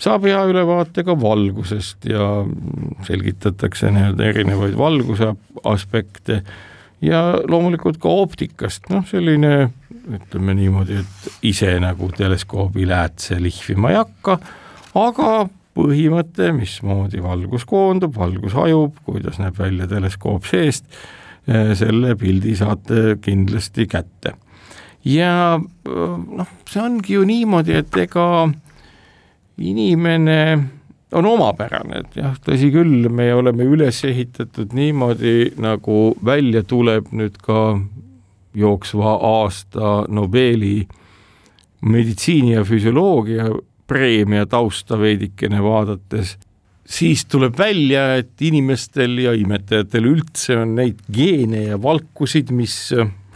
saab 0.00 0.24
hea 0.24 0.40
ülevaate 0.48 1.04
ka 1.04 1.16
valgusest 1.20 2.04
ja 2.08 2.26
selgitatakse 3.08 3.90
nii-öelda 3.92 4.28
erinevaid 4.32 4.76
valguse 4.76 5.34
aspekte 5.64 6.42
ja 7.04 7.20
loomulikult 7.48 8.00
ka 8.00 8.08
optikast, 8.08 8.88
noh 8.92 9.04
selline 9.08 9.70
ütleme 10.10 10.54
niimoodi, 10.56 11.00
et 11.00 11.44
ise 11.52 11.72
nagu 11.80 12.08
teleskoobi 12.16 12.86
läätse 12.88 13.40
lihvima 13.40 13.92
ei 13.92 14.00
hakka, 14.00 14.38
aga 14.98 15.30
põhimõte, 15.76 16.50
mismoodi 16.56 17.22
valgus 17.22 17.64
koondub, 17.68 18.14
valgus 18.18 18.54
hajub, 18.58 18.96
kuidas 19.06 19.38
näeb 19.40 19.58
välja 19.58 19.88
teleskoop 19.90 20.48
seest, 20.48 20.86
eh, 21.46 21.72
selle 21.78 22.16
pildi 22.18 22.56
saate 22.58 23.18
kindlasti 23.22 23.86
kätte. 23.86 24.34
ja 25.04 25.60
eh, 25.60 26.18
noh, 26.40 26.50
see 26.68 26.82
ongi 26.82 27.14
ju 27.14 27.24
niimoodi, 27.24 27.78
et 27.80 27.96
ega 27.96 28.50
inimene 29.60 30.40
on 31.12 31.26
omapärane, 31.26 32.04
et 32.04 32.18
jah, 32.20 32.36
tõsi 32.44 32.70
küll, 32.72 33.08
me 33.08 33.32
oleme 33.34 33.64
üles 33.66 34.04
ehitatud 34.04 34.74
niimoodi, 34.76 35.52
nagu 35.58 36.14
välja 36.24 36.62
tuleb 36.62 37.10
nüüd 37.12 37.38
ka 37.42 37.80
jooksva 38.54 39.16
aasta 39.22 40.04
Nobeli 40.08 40.86
meditsiini 41.80 42.52
ja 42.52 42.64
füsioloogia 42.66 43.48
preemia 43.90 44.46
tausta 44.46 44.98
veidikene 45.00 45.62
vaadates, 45.64 46.36
siis 46.86 47.24
tuleb 47.30 47.58
välja, 47.58 48.14
et 48.22 48.42
inimestel 48.42 49.18
ja 49.26 49.34
imetajatel 49.36 50.06
üldse 50.12 50.60
on 50.62 50.76
neid 50.78 51.02
geene 51.12 51.66
ja 51.68 51.80
valkusid, 51.82 52.52
mis 52.54 52.76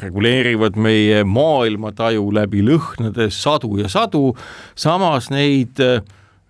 reguleerivad 0.03 0.77
meie 0.81 1.23
maailmataju 1.27 2.27
läbi 2.35 2.65
lõhnade 2.67 3.29
sadu 3.35 3.79
ja 3.79 3.91
sadu, 3.91 4.33
samas 4.75 5.31
neid 5.31 5.81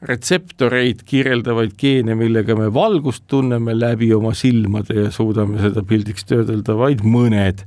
retseptoreid 0.05 1.05
kirjeldavaid 1.09 1.77
geene, 1.81 2.17
millega 2.19 2.57
me 2.59 2.69
valgust 2.73 3.25
tunneme 3.31 3.77
läbi 3.77 4.11
oma 4.17 4.35
silmade 4.37 5.07
ja 5.07 5.13
suudame 5.13 5.61
seda 5.63 5.85
pildiks 5.87 6.29
töödelda 6.29 6.77
vaid 6.77 7.05
mõned. 7.09 7.65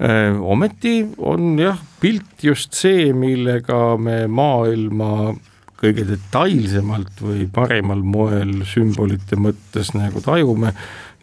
Äh, 0.00 0.38
ometi 0.40 1.02
on 1.18 1.58
jah, 1.60 1.80
pilt 2.00 2.44
just 2.44 2.76
see, 2.76 3.10
millega 3.12 3.98
me 4.00 4.22
maailma 4.32 5.34
kõige 5.80 6.04
detailsemalt 6.08 7.22
või 7.24 7.46
paremal 7.52 8.02
moel 8.04 8.60
sümbolite 8.68 9.38
mõttes 9.40 9.94
nagu 9.96 10.20
tajume, 10.24 10.74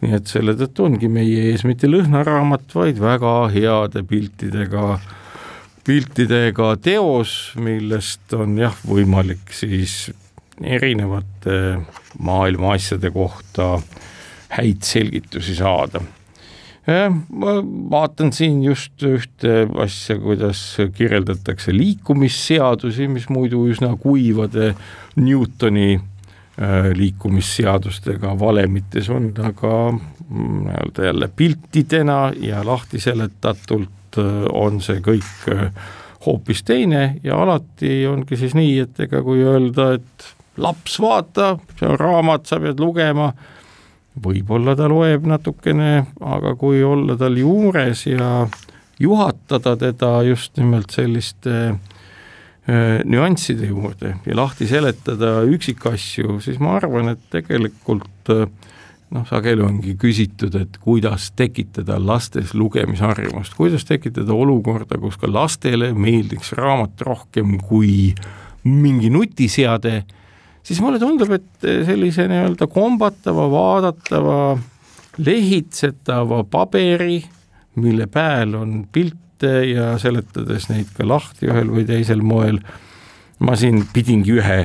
nii 0.02 0.16
et 0.18 0.30
selle 0.30 0.54
tõttu 0.58 0.88
ongi 0.88 1.10
meie 1.10 1.52
ees 1.52 1.64
mitte 1.66 1.90
lõhnaraamat, 1.90 2.66
vaid 2.74 2.98
väga 3.02 3.34
heade 3.54 4.02
piltidega, 4.08 4.98
piltidega 5.86 6.74
teos, 6.82 7.54
millest 7.58 8.34
on 8.34 8.58
jah, 8.58 8.74
võimalik 8.86 9.54
siis 9.54 10.08
erinevate 10.58 11.78
maailma 12.18 12.74
asjade 12.74 13.12
kohta 13.14 13.76
häid 14.58 14.82
selgitusi 14.82 15.54
saada 15.58 16.02
ma 16.88 17.58
vaatan 17.92 18.30
siin 18.32 18.62
just 18.64 19.02
ühte 19.04 19.66
asja, 19.82 20.16
kuidas 20.22 20.60
kirjeldatakse 20.96 21.74
liikumisseadusi, 21.76 23.08
mis 23.12 23.28
muidu 23.28 23.66
üsna 23.68 23.90
kuivade 24.00 24.70
Newtoni 25.20 25.98
äh, 25.98 26.88
liikumisseadustega 26.96 28.32
valemites 28.40 29.10
on, 29.12 29.30
aga 29.44 29.74
mm, 29.92 30.64
nii-öelda 30.64 31.06
jälle 31.10 31.30
piltidena 31.36 32.18
ja 32.40 32.64
lahti 32.66 33.00
seletatult 33.04 34.20
äh, 34.22 34.48
on 34.52 34.80
see 34.80 35.02
kõik 35.04 35.52
äh, 35.52 35.68
hoopis 36.24 36.64
teine 36.64 37.18
ja 37.24 37.42
alati 37.42 38.06
ongi 38.08 38.40
siis 38.40 38.56
nii, 38.56 38.78
et 38.86 39.04
ega 39.04 39.20
kui 39.26 39.44
öelda, 39.44 39.92
et 40.00 40.32
laps, 40.58 40.96
vaata, 41.04 41.56
see 41.78 41.88
on 41.88 42.00
raamat, 42.00 42.48
sa 42.48 42.58
pead 42.62 42.80
lugema 42.80 43.32
võib-olla 44.22 44.74
ta 44.78 44.88
loeb 44.90 45.26
natukene, 45.28 45.92
aga 46.20 46.54
kui 46.58 46.82
olla 46.84 47.16
tal 47.18 47.36
juures 47.38 48.06
ja 48.06 48.46
juhatada 48.98 49.76
teda 49.78 50.22
just 50.26 50.56
nimelt 50.58 50.90
selliste 50.94 51.54
äh, 51.68 52.98
nüansside 53.04 53.70
juurde 53.70 54.16
ja 54.26 54.38
lahti 54.38 54.66
seletada 54.70 55.42
üksikasju, 55.46 56.40
siis 56.44 56.58
ma 56.62 56.76
arvan, 56.80 57.14
et 57.14 57.22
tegelikult 57.30 58.34
äh, 58.34 58.48
noh, 59.14 59.24
sageli 59.28 59.64
ongi 59.64 59.94
küsitud, 60.00 60.56
et 60.58 60.78
kuidas 60.82 61.30
tekitada 61.38 61.98
lastes 62.02 62.54
lugemisharjumust, 62.58 63.56
kuidas 63.56 63.86
tekitada 63.88 64.34
olukorda, 64.34 64.98
kus 65.00 65.16
ka 65.20 65.30
lastele 65.30 65.92
meeldiks 65.96 66.52
raamat 66.58 67.00
rohkem 67.06 67.58
kui 67.62 68.12
mingi 68.68 69.10
nutiseade 69.12 70.02
siis 70.68 70.80
mulle 70.84 71.00
tundub, 71.00 71.32
et 71.32 71.68
sellise 71.88 72.26
nii-öelda 72.28 72.68
kombatava, 72.70 73.46
vaadatava, 73.52 74.40
lehitsetava 75.24 76.42
paberi, 76.50 77.22
mille 77.80 78.06
pääl 78.12 78.52
on 78.58 78.82
pilte 78.92 79.54
ja 79.70 79.94
seletades 80.02 80.68
neid 80.68 80.90
ka 80.96 81.06
lahti 81.08 81.48
ühel 81.48 81.72
või 81.72 81.86
teisel 81.88 82.20
moel, 82.26 82.60
ma 83.40 83.56
siin 83.56 83.84
pidingi 83.94 84.36
ühe 84.36 84.60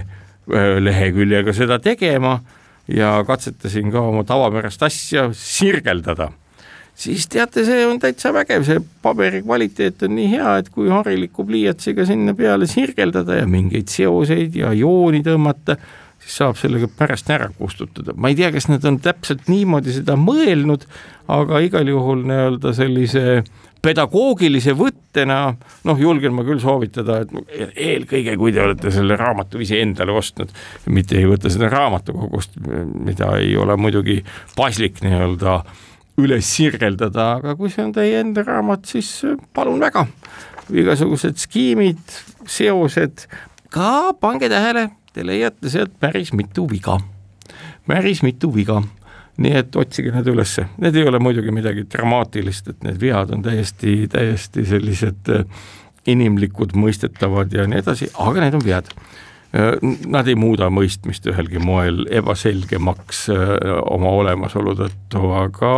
leheküljega 0.84 1.54
seda 1.56 1.80
tegema 1.80 2.40
ja 2.92 3.16
katsetasin 3.28 3.94
ka 3.94 4.02
oma 4.04 4.26
tavapärast 4.28 4.84
asja 4.84 5.30
sirgeldada 5.38 6.34
siis 6.96 7.28
teate, 7.32 7.66
see 7.66 7.86
on 7.88 8.00
täitsa 8.02 8.34
vägev, 8.36 8.66
see 8.68 8.82
paberi 9.04 9.42
kvaliteet 9.44 10.06
on 10.08 10.16
nii 10.18 10.30
hea, 10.36 10.58
et 10.62 10.70
kui 10.74 10.92
hariliku 10.92 11.46
pliiatsiga 11.48 12.06
sinna 12.10 12.36
peale 12.38 12.70
sirgeldada 12.70 13.42
ja 13.42 13.50
mingeid 13.50 13.92
seoseid 13.92 14.56
ja 14.60 14.74
jooni 14.78 15.24
tõmmata, 15.26 15.78
siis 16.24 16.38
saab 16.40 16.60
sellega 16.60 16.88
pärast 16.98 17.30
ära 17.34 17.50
kustutada. 17.58 18.16
ma 18.16 18.32
ei 18.32 18.40
tea, 18.40 18.52
kas 18.54 18.70
nad 18.72 18.86
on 18.86 19.02
täpselt 19.04 19.50
niimoodi 19.52 19.98
seda 19.98 20.18
mõelnud, 20.20 20.88
aga 21.34 21.62
igal 21.66 21.90
juhul 21.90 22.26
nii-öelda 22.30 22.74
sellise 22.78 23.44
pedagoogilise 23.84 24.72
võttena, 24.80 25.58
noh, 25.84 25.98
julgen 26.00 26.32
ma 26.32 26.46
küll 26.48 26.62
soovitada, 26.64 27.18
et 27.26 27.74
eelkõige, 27.76 28.38
kui 28.40 28.54
te 28.56 28.62
olete 28.64 28.94
selle 28.96 29.18
raamatu 29.20 29.60
ise 29.60 29.82
endale 29.84 30.14
ostnud, 30.16 30.54
mitte 30.88 31.18
ei 31.20 31.28
võta 31.28 31.52
seda 31.52 31.68
raamatukogust, 31.74 32.56
mida 33.04 33.34
ei 33.42 33.58
ole 33.60 33.76
muidugi 33.76 34.22
paslik 34.56 35.04
nii-öelda 35.04 35.58
äh, 35.58 35.82
üles 36.22 36.46
sirgeldada, 36.46 37.38
aga 37.40 37.56
kui 37.58 37.72
see 37.74 37.86
on 37.88 37.94
teie 37.96 38.20
enda 38.22 38.44
raamat, 38.46 38.86
siis 38.90 39.10
äh, 39.28 39.38
palun 39.56 39.82
väga, 39.82 40.06
igasugused 40.74 41.40
skiimid, 41.42 42.02
seosed, 42.50 43.26
ka 43.74 44.14
pange 44.22 44.50
tähele, 44.52 44.90
te 45.14 45.26
leiate 45.26 45.72
sealt 45.74 45.96
päris 46.02 46.34
mitu 46.38 46.68
viga, 46.70 47.00
päris 47.90 48.24
mitu 48.26 48.54
viga. 48.54 48.82
Nii 49.34 49.56
et 49.58 49.76
otsige 49.82 50.12
need 50.14 50.28
ülesse, 50.30 50.68
need 50.78 50.94
ei 50.94 51.08
ole 51.10 51.18
muidugi 51.18 51.50
midagi 51.50 51.88
dramaatilist, 51.90 52.68
et 52.70 52.84
need 52.86 53.00
vead 53.02 53.32
on 53.34 53.42
täiesti, 53.42 54.04
täiesti 54.14 54.62
sellised 54.70 55.32
äh, 55.34 55.64
inimlikud, 56.14 56.76
mõistetavad 56.78 57.50
ja 57.56 57.66
nii 57.66 57.80
edasi, 57.82 58.12
aga 58.22 58.44
need 58.44 58.60
on 58.60 58.66
vead 58.68 58.92
nad 59.54 60.30
ei 60.30 60.36
muuda 60.40 60.70
mõistmist 60.74 61.28
ühelgi 61.30 61.62
moel 61.62 62.08
ebaselgemaks 62.10 63.28
äh, 63.34 63.52
oma 63.94 64.14
olemasolu 64.22 64.74
tõttu, 64.80 65.28
aga 65.38 65.74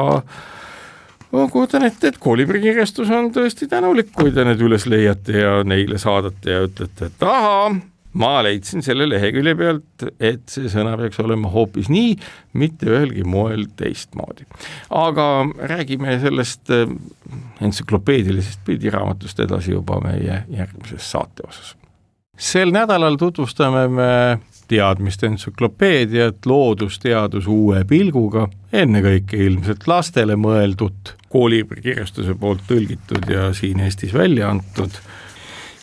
ma 1.35 1.49
kujutan 1.51 1.83
ette, 1.88 2.13
et 2.13 2.21
Koolibri 2.21 2.61
kirjastus 2.63 3.11
on 3.11 3.33
tõesti 3.35 3.67
tänulik, 3.71 4.13
kui 4.15 4.31
te 4.31 4.47
need 4.47 4.63
üles 4.63 4.88
leiate 4.88 5.43
ja 5.43 5.57
neile 5.67 5.99
saadate 5.99 6.55
ja 6.55 6.63
ütlete, 6.69 7.11
et 7.11 7.27
ahaa, 7.27 7.67
ma 8.15 8.31
leidsin 8.47 8.85
selle 8.85 9.09
lehekülje 9.11 9.57
pealt, 9.59 10.07
et 10.23 10.47
see 10.47 10.71
sõna 10.71 10.95
peaks 11.01 11.19
olema 11.19 11.51
hoopis 11.51 11.91
nii, 11.91 12.15
mitte 12.55 12.88
ühelgi 12.88 13.27
moel 13.27 13.67
teistmoodi. 13.75 14.47
aga 15.03 15.29
räägime 15.75 16.15
sellest 16.23 16.71
äh, 16.71 16.88
entsüklopeedilisest 17.59 18.63
pildiraamatust 18.63 19.43
edasi 19.43 19.75
juba 19.75 19.99
meie 20.07 20.45
järgmises 20.47 21.11
saate 21.11 21.43
osas 21.43 21.75
sel 22.37 22.71
nädalal 22.71 23.15
tutvustame 23.15 23.87
me 23.87 24.11
teadmiste 24.67 25.27
entsüklopeediat 25.27 26.45
loodusteadus 26.45 27.47
uue 27.47 27.83
pilguga, 27.87 28.47
ennekõike 28.73 29.37
ilmselt 29.45 29.85
lastele 29.87 30.37
mõeldud, 30.39 31.13
koolibri 31.29 31.83
kirjastuse 31.85 32.35
poolt 32.39 32.65
tõlgitud 32.69 33.29
ja 33.29 33.51
siin 33.53 33.83
Eestis 33.85 34.13
välja 34.13 34.49
antud. 34.49 34.91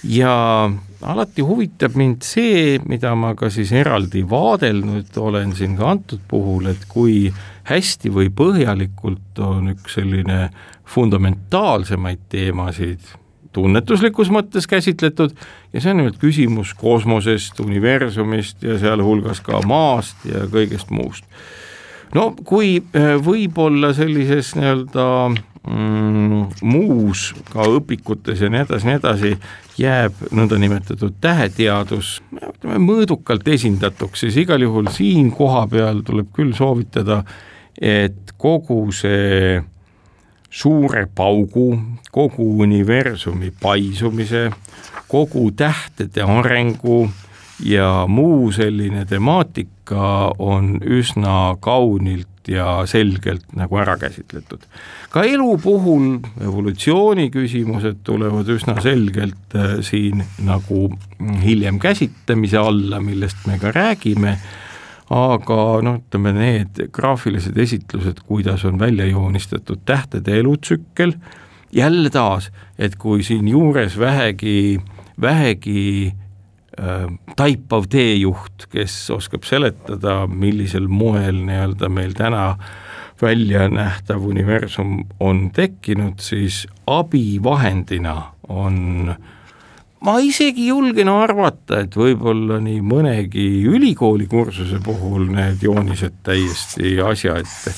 ja 0.03 0.71
alati 1.03 1.43
huvitab 1.43 1.95
mind 1.95 2.25
see, 2.27 2.81
mida 2.87 3.15
ma 3.15 3.35
ka 3.39 3.51
siis 3.51 3.71
eraldi 3.73 4.25
vaadelnud 4.29 5.17
olen 5.17 5.55
siin 5.55 5.77
ka 5.79 5.91
antud 5.91 6.21
puhul, 6.29 6.67
et 6.67 6.85
kui 6.89 7.33
hästi 7.71 8.11
või 8.11 8.31
põhjalikult 8.35 9.39
on 9.39 9.71
üks 9.77 9.95
selline 9.95 10.51
fundamentaalsemaid 10.95 12.27
teemasid 12.29 13.22
tunnetuslikus 13.53 14.31
mõttes 14.33 14.69
käsitletud 14.71 15.35
ja 15.73 15.81
see 15.81 15.93
on 15.93 16.03
nimelt 16.03 16.19
küsimus 16.23 16.75
kosmosest, 16.79 17.61
universumist 17.61 18.63
ja 18.65 18.79
sealhulgas 18.81 19.43
ka 19.45 19.63
maast 19.69 20.25
ja 20.29 20.47
kõigest 20.53 20.93
muust. 20.95 21.25
no 22.15 22.33
kui 22.45 22.79
äh, 22.81 23.15
võib-olla 23.23 23.93
sellises 23.97 24.55
nii-öelda 24.59 25.07
mm, 25.33 26.63
muus 26.63 27.31
ka 27.53 27.67
õpikutes 27.79 28.43
ja 28.43 28.51
nii 28.53 28.65
edasi, 28.67 28.89
nii 28.89 29.01
edasi 29.01 29.35
jääb 29.81 30.25
nõndanimetatud 30.35 31.17
täheteadus 31.21 32.19
ütleme 32.37 32.81
mõõdukalt 32.83 33.49
esindatuks, 33.49 34.25
siis 34.25 34.37
igal 34.43 34.63
juhul 34.63 34.91
siin 34.93 35.31
koha 35.35 35.67
peal 35.71 36.03
tuleb 36.07 36.33
küll 36.35 36.53
soovitada, 36.57 37.23
et 37.81 38.35
kogu 38.41 38.85
see 38.95 39.61
suure 40.53 41.07
paugu, 41.15 41.79
kogu 42.13 42.47
universumi 42.61 43.53
paisumise, 43.63 44.51
kogu 45.09 45.51
tähtede 45.57 46.23
arengu 46.23 47.07
ja 47.65 48.05
muu 48.09 48.53
selline 48.53 49.07
temaatika 49.09 50.33
on 50.39 50.77
üsna 50.85 51.57
kaunilt 51.61 52.29
ja 52.49 52.83
selgelt 52.87 53.53
nagu 53.57 53.79
ära 53.79 53.95
käsitletud. 53.97 54.65
ka 55.11 55.23
elu 55.25 55.59
puhul 55.63 56.19
evolutsiooni 56.43 57.31
küsimused 57.31 58.03
tulevad 58.05 58.49
üsna 58.49 58.81
selgelt 58.83 59.55
äh, 59.55 59.79
siin 59.81 60.25
nagu 60.43 60.91
hiljem 61.43 61.79
käsitlemise 61.79 62.59
alla, 62.59 63.01
millest 63.01 63.47
me 63.47 63.59
ka 63.63 63.71
räägime 63.73 64.39
aga 65.13 65.57
noh, 65.85 65.99
ütleme 66.01 66.33
need 66.37 66.79
graafilised 66.95 67.59
esitlused, 67.59 68.23
kuidas 68.27 68.65
on 68.69 68.79
välja 68.81 69.07
joonistatud 69.11 69.83
tähtede 69.85 70.39
elutsükkel, 70.41 71.15
jälle 71.73 72.11
taas, 72.11 72.51
et 72.79 72.97
kui 73.01 73.23
siin 73.27 73.49
juures 73.49 73.99
vähegi 73.99 74.81
vähegi 75.21 76.13
äh, 76.81 77.05
taipav 77.37 77.87
teejuht, 77.93 78.67
kes 78.73 78.97
oskab 79.13 79.45
seletada, 79.49 80.27
millisel 80.27 80.89
moel 80.89 81.43
nii-öelda 81.45 81.93
meil 81.93 82.17
täna 82.17 82.57
välja 83.23 83.69
nähtav 83.71 84.25
universum 84.27 85.05
on 85.21 85.51
tekkinud, 85.55 86.19
siis 86.25 86.65
abivahendina 86.91 88.17
on 88.49 89.13
äh, 89.13 89.21
ma 90.03 90.17
isegi 90.23 90.67
julgen 90.67 91.09
arvata, 91.13 91.83
et 91.85 91.97
võib-olla 91.97 92.59
nii 92.63 92.81
mõnegi 92.85 93.47
ülikooli 93.71 94.27
kursuse 94.31 94.81
puhul 94.83 95.29
need 95.31 95.63
joonised 95.63 96.19
täiesti 96.27 96.97
asja 97.03 97.37
ette. 97.43 97.75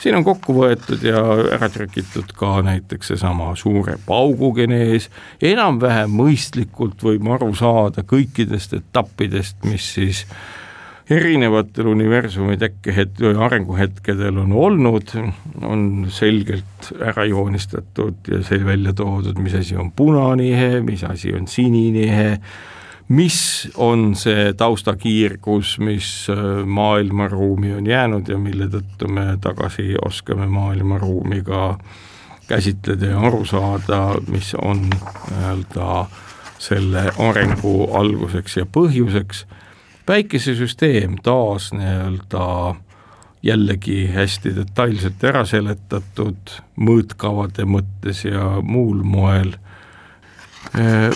siin 0.00 0.16
on 0.16 0.24
kokku 0.24 0.56
võetud 0.56 1.04
ja 1.04 1.22
ära 1.56 1.68
trükitud 1.72 2.32
ka 2.36 2.60
näiteks 2.66 3.12
seesama 3.12 3.52
suure 3.56 3.98
paugu 4.06 4.52
genees, 4.56 5.10
enam-vähem 5.42 6.12
mõistlikult 6.16 7.02
võime 7.04 7.36
aru 7.36 7.52
saada 7.54 8.06
kõikidest 8.08 8.78
etappidest, 8.80 9.60
mis 9.68 9.92
siis 9.98 10.24
äh, 10.24 10.65
erinevatel 11.10 11.86
universumi 11.86 12.56
tekkehet-, 12.58 13.20
arenguhetkedel 13.38 14.38
on 14.42 14.52
olnud, 14.52 15.12
on 15.62 16.06
selgelt 16.10 16.90
ära 17.00 17.24
joonistatud 17.24 18.26
ja 18.30 18.42
see 18.46 18.64
välja 18.66 18.94
toodud, 18.96 19.38
mis 19.42 19.54
asi 19.54 19.76
on 19.78 19.92
punanihe, 19.92 20.80
mis 20.82 21.04
asi 21.06 21.34
on 21.34 21.46
sininihe, 21.46 22.40
mis 23.14 23.38
on 23.78 24.14
see 24.18 24.50
taustakiirgus, 24.58 25.76
mis 25.78 26.10
äh, 26.32 26.42
maailmaruumi 26.66 27.74
on 27.78 27.86
jäänud 27.86 28.28
ja 28.28 28.38
mille 28.38 28.66
tõttu 28.72 29.10
me 29.10 29.36
tagasi 29.40 29.94
oskame 30.04 30.48
maailmaruumi 30.50 31.42
ka 31.46 31.76
käsitleda 32.48 33.14
ja 33.14 33.20
aru 33.28 33.44
saada, 33.46 34.00
mis 34.30 34.54
on 34.58 34.88
nii-öelda 34.90 36.06
selle 36.58 37.10
arengu 37.18 37.90
alguseks 37.94 38.56
ja 38.56 38.66
põhjuseks 38.66 39.44
päikesesüsteem 40.06 41.16
taas 41.22 41.72
nii-öelda 41.72 42.74
jällegi 43.42 44.06
hästi 44.14 44.54
detailselt 44.56 45.24
ära 45.24 45.44
seletatud 45.46 46.54
mõõtkavade 46.76 47.66
mõttes 47.68 48.24
ja 48.24 48.56
muul 48.62 49.02
moel. 49.02 49.54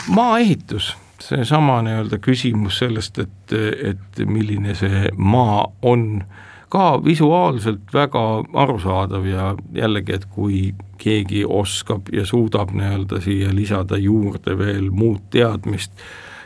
maaehitus, 0.08 0.96
seesama 1.20 1.80
nii-öelda 1.82 2.18
küsimus 2.18 2.78
sellest, 2.78 3.18
et, 3.18 3.52
et 3.92 4.22
milline 4.26 4.74
see 4.78 5.10
maa 5.16 5.66
on, 5.82 6.22
ka 6.70 7.04
visuaalselt 7.04 7.90
väga 7.94 8.22
arusaadav 8.54 9.26
ja 9.26 9.54
jällegi, 9.74 10.14
et 10.14 10.24
kui 10.30 10.74
keegi 11.02 11.42
oskab 11.44 12.12
ja 12.12 12.26
suudab 12.26 12.70
nii-öelda 12.70 13.20
siia 13.20 13.50
lisada 13.54 13.98
juurde 13.98 14.58
veel 14.58 14.90
muud 14.90 15.24
teadmist, 15.34 15.90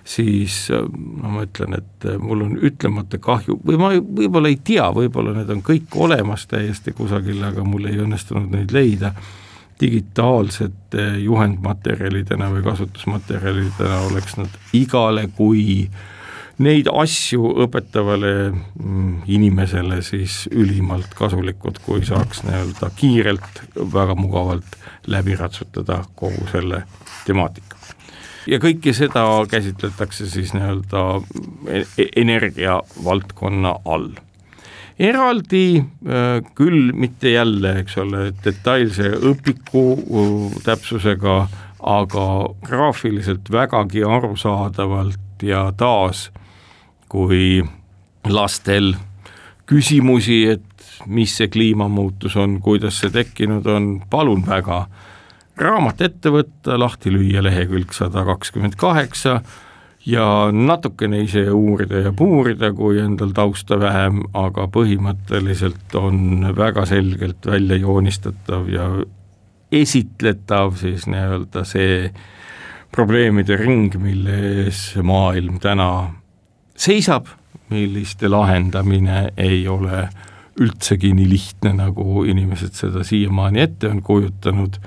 siis 0.05 0.69
no 0.71 1.31
ma 1.33 1.45
ütlen, 1.47 1.79
et 1.79 2.07
mul 2.21 2.45
on 2.45 2.59
ütlemata 2.61 3.19
kahju. 3.23 3.57
Või 3.65 3.81
ma 3.81 3.91
võib-olla 3.97 4.53
ei 4.53 4.59
tea, 4.65 4.91
võib-olla 4.93 5.33
need 5.39 5.51
on 5.55 5.63
kõik 5.65 5.97
olemas 5.97 6.47
täiesti 6.51 6.93
kusagil, 6.97 7.41
aga 7.45 7.65
mul 7.65 7.89
ei 7.89 8.01
õnnestunud 8.05 8.53
neid 8.53 8.75
leida, 8.75 9.15
digitaalsete 9.81 11.07
juhendmaterjalidena 11.25 12.51
või 12.53 12.63
kasutusmaterjalidena 12.67 14.03
oleks 14.07 14.37
nad 14.39 14.59
igale 14.77 15.27
kui 15.35 15.89
neid 16.63 16.87
asju 16.93 17.51
õpetavale 17.65 18.35
mm, 18.53 19.25
inimesele 19.27 19.99
siis 20.07 20.45
ülimalt 20.53 21.17
kasulikud, 21.19 21.81
kui 21.83 22.05
saaks 22.07 22.45
nii-öelda 22.47 22.93
kiirelt, 22.95 23.65
väga 23.75 24.15
mugavalt 24.15 24.79
läbi 25.11 25.35
ratsutada 25.41 26.05
kogu 26.15 26.47
selle 26.53 26.85
temaatika 27.27 27.84
ja 28.47 28.61
kõike 28.63 28.95
seda 28.97 29.25
käsitletakse 29.51 30.29
siis 30.31 30.53
nii-öelda 30.57 31.03
e-, 31.69 31.85
e-, 31.99 32.09
energiavaldkonna 32.23 33.75
all. 33.85 34.11
eraldi 34.99 35.67
äh, 35.81 36.41
küll 36.55 36.93
mitte 36.93 37.35
jälle, 37.35 37.79
eks 37.83 37.99
ole, 37.99 38.29
detailse 38.45 39.11
õpiku 39.33 39.85
täpsusega, 40.65 41.39
aga 41.85 42.27
graafiliselt 42.65 43.51
vägagi 43.53 44.05
arusaadavalt 44.05 45.43
ja 45.43 45.67
taas, 45.77 46.31
kui 47.09 47.65
lastel 48.29 48.95
küsimusi, 49.69 50.45
et 50.55 50.63
mis 51.07 51.35
see 51.37 51.51
kliimamuutus 51.53 52.37
on, 52.41 52.61
kuidas 52.65 53.01
see 53.03 53.13
tekkinud 53.13 53.67
on, 53.69 53.89
palun 54.11 54.45
väga 54.47 54.85
raamat 55.61 56.01
ette 56.03 56.33
võtta, 56.35 56.79
lahti 56.81 57.13
lüüa 57.15 57.43
lehekülg 57.45 57.93
sada 57.95 58.25
kakskümmend 58.27 58.77
kaheksa 58.81 59.41
ja 60.07 60.27
natukene 60.53 61.23
ise 61.25 61.47
uurida 61.51 62.03
ja 62.05 62.13
puurida, 62.13 62.73
kui 62.73 62.99
endal 63.01 63.33
tausta 63.37 63.79
vähem, 63.81 64.23
aga 64.37 64.67
põhimõtteliselt 64.73 65.95
on 65.99 66.51
väga 66.57 66.85
selgelt 66.91 67.47
välja 67.47 67.79
joonistatav 67.81 68.69
ja 68.73 68.89
esitletav 69.75 70.77
siis 70.79 71.07
nii-öelda 71.11 71.65
see 71.67 72.11
probleemide 72.95 73.57
ring, 73.59 73.95
mille 73.99 74.37
ees 74.65 74.93
maailm 75.03 75.59
täna 75.63 75.89
seisab, 76.79 77.27
milliste 77.73 78.29
lahendamine 78.31 79.31
ei 79.41 79.65
ole 79.69 80.05
üldsegi 80.61 81.11
nii 81.17 81.27
lihtne, 81.27 81.73
nagu 81.81 82.23
inimesed 82.29 82.77
seda 82.79 83.03
siiamaani 83.07 83.65
ette 83.65 83.91
on 83.91 84.03
kujutanud 84.05 84.79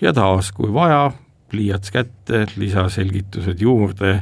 ja 0.00 0.12
taas, 0.12 0.52
kui 0.52 0.72
vaja, 0.74 1.10
pliiats 1.50 1.90
kätte, 1.90 2.46
lisaselgitused 2.56 3.60
juurde 3.60 4.20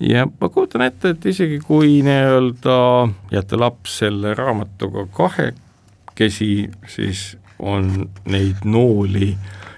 ja 0.00 0.26
ma 0.26 0.48
kujutan 0.48 0.86
ette, 0.86 1.14
et 1.14 1.26
isegi 1.26 1.60
kui 1.64 2.00
nii-öelda 2.06 2.76
jätta 3.32 3.60
laps 3.60 3.98
selle 4.04 4.34
raamatuga 4.34 5.06
kahekesi, 5.16 6.70
siis 6.88 7.36
on 7.58 8.08
neid 8.24 8.64
nooli 8.64 9.34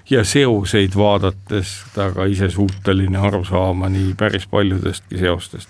ja 0.09 0.23
seoseid 0.27 0.95
vaadates 0.95 1.73
ta 1.95 2.09
ka 2.15 2.25
ise 2.29 2.49
suuteline 2.51 3.19
aru 3.19 3.43
saama 3.47 3.89
nii 3.91 4.13
päris 4.19 4.47
paljudestki 4.51 5.19
seostest. 5.19 5.69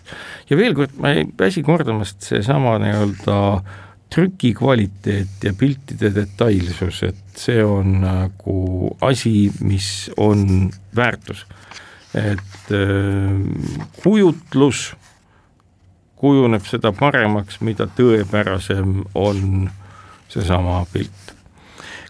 ja 0.50 0.58
veel 0.58 0.76
kord, 0.78 0.93
ma 1.00 1.13
ei 1.13 1.26
väsi 1.39 1.63
kordamast, 1.63 2.22
seesama 2.22 2.78
nii-öelda 2.82 3.38
trüki 4.13 4.54
kvaliteet 4.54 5.43
ja 5.43 5.54
piltide 5.58 6.12
detailsus, 6.13 7.02
et 7.08 7.39
see 7.39 7.63
on 7.65 7.97
nagu 8.04 8.91
asi, 9.02 9.52
mis 9.65 10.12
on 10.17 10.69
väärtus. 10.95 11.45
et 12.13 12.69
äh, 12.69 13.39
kujutlus 14.04 14.91
kujuneb 16.23 16.63
seda 16.69 16.93
paremaks, 16.95 17.58
mida 17.65 17.88
tõepärasem 17.97 19.02
on 19.17 19.69
seesama 20.32 20.84
pilt. 20.93 21.34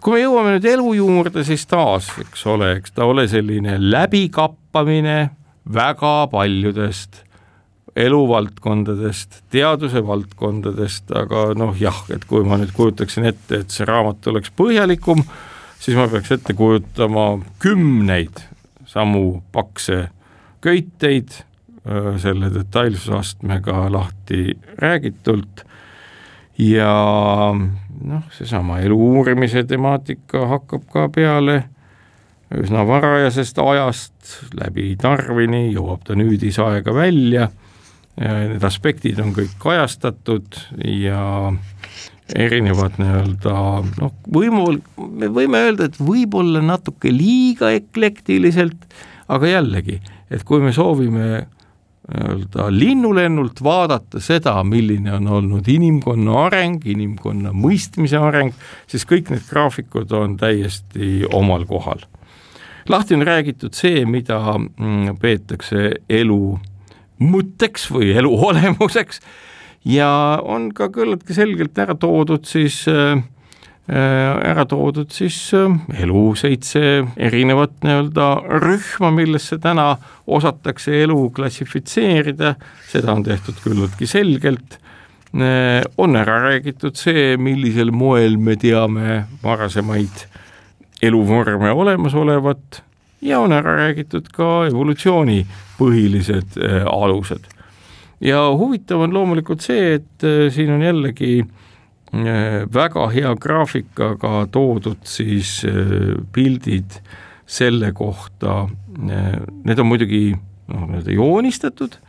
kui 0.03 0.17
me 0.17 0.19
jõuame 0.19 0.57
nüüd 0.57 0.67
elu 0.67 0.93
juurde, 0.99 1.45
siis 1.47 1.63
taas, 1.65 2.09
eks 2.19 2.45
ole, 2.51 2.73
eks 2.81 2.91
ta 2.91 3.07
ole 3.07 3.23
selline 3.31 3.77
läbikappamine 3.79 5.17
väga 5.73 6.15
paljudest 6.31 7.23
eluvaldkondadest, 7.95 9.43
teaduse 9.53 10.01
valdkondadest, 10.07 11.11
aga 11.13 11.51
noh 11.57 11.75
jah, 11.77 12.03
et 12.13 12.25
kui 12.25 12.45
ma 12.47 12.57
nüüd 12.57 12.73
kujutaksin 12.73 13.27
ette, 13.29 13.61
et 13.61 13.73
see 13.73 13.85
raamat 13.85 14.25
oleks 14.31 14.49
põhjalikum, 14.57 15.21
siis 15.79 15.97
ma 15.99 16.07
peaks 16.09 16.33
ette 16.33 16.55
kujutama 16.57 17.27
kümneid 17.61 18.41
samu 18.89 19.43
pakse 19.53 20.07
köiteid 20.63 21.43
selle 22.23 22.49
detailsusastmega 22.53 23.91
lahti 23.91 24.57
räägitult. 24.79 25.65
Ja 26.57 26.93
noh, 27.53 28.23
seesama 28.31 28.79
elu 28.85 28.97
uurimise 29.17 29.63
temaatika 29.67 30.45
hakkab 30.47 30.85
ka 30.93 31.07
peale. 31.09 31.63
Üsna 32.53 32.83
varajasest 32.85 33.57
ajast 33.57 34.35
läbi 34.53 34.93
Darwini, 35.01 35.71
jõuab 35.73 36.03
ta 36.05 36.15
nüüdisaega 36.15 36.93
välja 36.93 37.49
need 38.19 38.63
aspektid 38.63 39.19
on 39.23 39.33
kõik 39.33 39.55
kajastatud 39.61 40.59
ja 40.85 41.51
erinevad 42.35 42.99
nii-öelda 43.01 43.55
noh, 43.97 44.13
võimul, 44.33 44.79
me 45.09 45.29
võime 45.33 45.63
öelda, 45.65 45.89
et 45.89 45.97
võib-olla 45.99 46.61
natuke 46.63 47.11
liiga 47.13 47.73
eklektiliselt, 47.75 48.87
aga 49.33 49.49
jällegi, 49.49 49.99
et 50.31 50.45
kui 50.47 50.61
me 50.63 50.73
soovime 50.75 51.27
nii-öelda 52.03 52.67
linnulennult 52.73 53.61
vaadata 53.63 54.19
seda, 54.23 54.57
milline 54.67 55.13
on 55.15 55.27
olnud 55.39 55.67
inimkonna 55.71 56.35
areng, 56.47 56.83
inimkonna 56.85 57.53
mõistmise 57.55 58.19
areng, 58.19 58.51
siis 58.91 59.07
kõik 59.07 59.31
need 59.31 59.45
graafikud 59.49 60.11
on 60.11 60.35
täiesti 60.37 61.23
omal 61.31 61.65
kohal. 61.65 62.03
lahti 62.89 63.15
on 63.15 63.23
räägitud 63.23 63.73
see, 63.73 64.05
mida 64.05 64.39
mm, 64.57 65.15
peetakse 65.21 65.91
elu 66.09 66.59
mõtteks 67.21 67.89
või 67.93 68.13
elu 68.17 68.31
olemuseks. 68.49 69.21
Ja 69.83 70.39
on 70.39 70.71
ka 70.75 70.87
küllaltki 70.93 71.35
selgelt 71.35 71.77
ära 71.77 71.95
toodud 71.99 72.47
siis 72.47 72.85
äh, 72.87 73.19
ära 73.91 74.63
toodud 74.69 75.11
siis 75.11 75.35
elu 75.53 76.21
seitse 76.39 77.03
erinevat 77.19 77.81
nii-öelda 77.83 78.27
rühma, 78.63 79.11
millesse 79.11 79.57
täna 79.59 79.97
osatakse 80.27 81.01
elu 81.03 81.17
klassifitseerida, 81.35 82.55
seda 82.87 83.11
on 83.11 83.25
tehtud 83.27 83.59
küllaltki 83.63 84.07
selgelt. 84.07 84.79
On 85.97 86.15
ära 86.15 86.37
räägitud 86.45 86.95
see, 86.95 87.33
millisel 87.41 87.91
moel 87.91 88.37
me 88.37 88.55
teame 88.55 89.23
varasemaid 89.43 90.27
eluvorme 91.03 91.73
olemasolevat 91.73 92.83
ja 93.23 93.39
on 93.39 93.51
ära 93.55 93.75
räägitud 93.77 94.27
ka 94.35 94.65
evolutsiooni 94.67 95.43
põhilised 95.79 96.57
äh, 96.59 96.83
alused. 96.87 97.47
ja 98.21 98.45
huvitav 98.57 99.03
on 99.03 99.13
loomulikult 99.13 99.63
see, 99.63 99.97
et 99.99 100.23
äh, 100.27 100.47
siin 100.53 100.71
on 100.75 100.83
jällegi 100.83 101.33
äh, 101.41 102.63
väga 102.73 103.07
hea 103.15 103.35
graafikaga 103.35 104.47
toodud 104.51 105.03
siis 105.07 105.61
pildid 106.33 106.99
selle 107.45 107.91
kohta, 107.91 108.69
need 108.97 109.79
on 109.79 109.87
muidugi 109.87 110.31
noh, 110.31 110.87
nii-öelda 110.87 111.15
joonistatud 111.17 111.99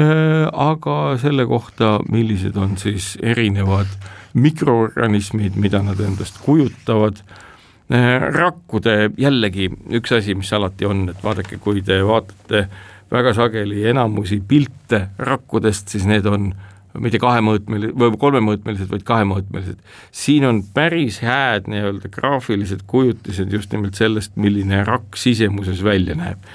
aga 0.00 0.96
selle 1.20 1.44
kohta, 1.50 1.98
millised 2.08 2.56
on 2.56 2.76
siis 2.78 3.16
erinevad 3.26 3.90
mikroorganismid, 4.38 5.58
mida 5.58 5.82
nad 5.82 5.98
endast 6.00 6.38
kujutavad, 6.44 7.18
rakkude 7.90 9.10
jällegi 9.18 9.66
üks 9.98 10.12
asi, 10.14 10.36
mis 10.38 10.52
alati 10.54 10.86
on, 10.86 11.08
et 11.10 11.22
vaadake, 11.24 11.58
kui 11.62 11.82
te 11.82 12.00
vaatate 12.06 12.68
väga 13.10 13.32
sageli 13.34 13.82
enamusi 13.90 14.38
pilte 14.46 15.08
rakkudest, 15.18 15.90
siis 15.90 16.06
need 16.06 16.26
on 16.30 16.52
mitte 16.98 17.20
kahemõõtmelised 17.22 17.98
või 17.98 18.16
kolmemõõtmelised, 18.18 18.88
vaid 18.90 19.04
kahemõõtmelised. 19.06 19.78
siin 20.10 20.46
on 20.46 20.62
päris 20.74 21.20
hääd 21.22 21.68
nii-öelda 21.70 22.10
graafilised 22.14 22.82
kujutised 22.86 23.52
just 23.52 23.72
nimelt 23.72 23.98
sellest, 23.98 24.34
milline 24.36 24.84
rakk 24.86 25.18
sisemuses 25.18 25.84
välja 25.86 26.14
näeb 26.18 26.50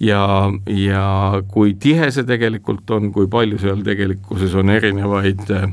ja, 0.00 0.50
ja 0.66 1.04
kui 1.52 1.74
tihe 1.80 2.10
see 2.14 2.26
tegelikult 2.28 2.90
on, 2.94 3.12
kui 3.12 3.28
palju 3.30 3.58
seal 3.62 3.82
tegelikkuses 3.86 4.54
on 4.58 4.70
erinevaid 4.74 5.48
äh, 5.56 5.70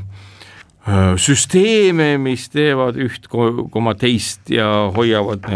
süsteeme, 1.18 2.14
mis 2.22 2.46
teevad 2.52 2.98
üht 3.02 3.26
koma 3.30 3.94
teist 3.98 4.50
ja 4.54 4.90
hoiavad 4.94 5.46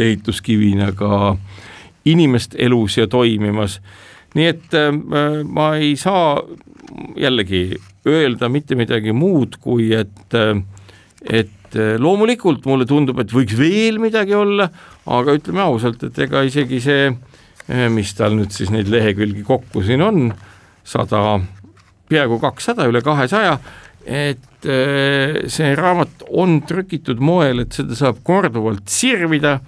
ehituskivina 0.00 0.92
ka 0.96 1.36
inimest 2.04 2.56
elus 2.58 2.98
ja 2.98 3.06
toimimas. 3.06 3.80
nii 4.34 4.46
et 4.46 4.74
äh, 4.78 4.92
ma 5.44 5.74
ei 5.76 5.96
saa 5.96 6.38
jällegi 7.18 7.74
öelda 8.06 8.48
mitte 8.48 8.76
midagi 8.78 9.12
muud, 9.12 9.56
kui 9.60 9.90
et, 9.94 10.34
äh, 10.34 10.60
et 11.24 11.74
loomulikult 11.98 12.64
mulle 12.66 12.86
tundub, 12.86 13.18
et 13.22 13.32
võiks 13.32 13.56
veel 13.58 13.98
midagi 14.02 14.34
olla, 14.34 14.68
aga 15.06 15.34
ütleme 15.38 15.60
ausalt, 15.62 16.02
et 16.02 16.18
ega 16.18 16.42
isegi 16.42 16.80
see 16.82 17.10
mis 17.90 18.10
tal 18.18 18.34
nüüd 18.34 18.50
siis 18.54 18.72
neid 18.74 18.88
lehekülgi 18.90 19.44
kokku 19.46 19.82
siin 19.86 20.02
on, 20.02 20.32
sada, 20.82 21.38
peaaegu 22.10 22.40
kakssada, 22.42 22.88
üle 22.90 23.02
kahesaja, 23.06 23.58
et 24.06 24.66
eh, 24.68 25.42
see 25.50 25.74
raamat 25.76 26.24
on 26.30 26.60
trükitud 26.66 27.20
moel, 27.22 27.64
et 27.64 27.76
seda 27.76 27.96
saab 27.98 28.20
korduvalt 28.26 28.88
sirvida, 28.90 29.58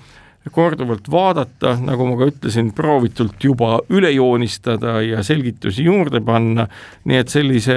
korduvalt 0.53 1.07
vaadata, 1.12 1.77
nagu 1.85 2.07
ma 2.09 2.18
ka 2.18 2.31
ütlesin, 2.33 2.73
proovitult 2.75 3.45
juba 3.45 3.77
üle 3.95 4.11
joonistada 4.14 4.99
ja 5.05 5.23
selgitusi 5.23 5.87
juurde 5.87 6.23
panna, 6.25 6.66
nii 7.07 7.21
et 7.21 7.33
sellise 7.33 7.77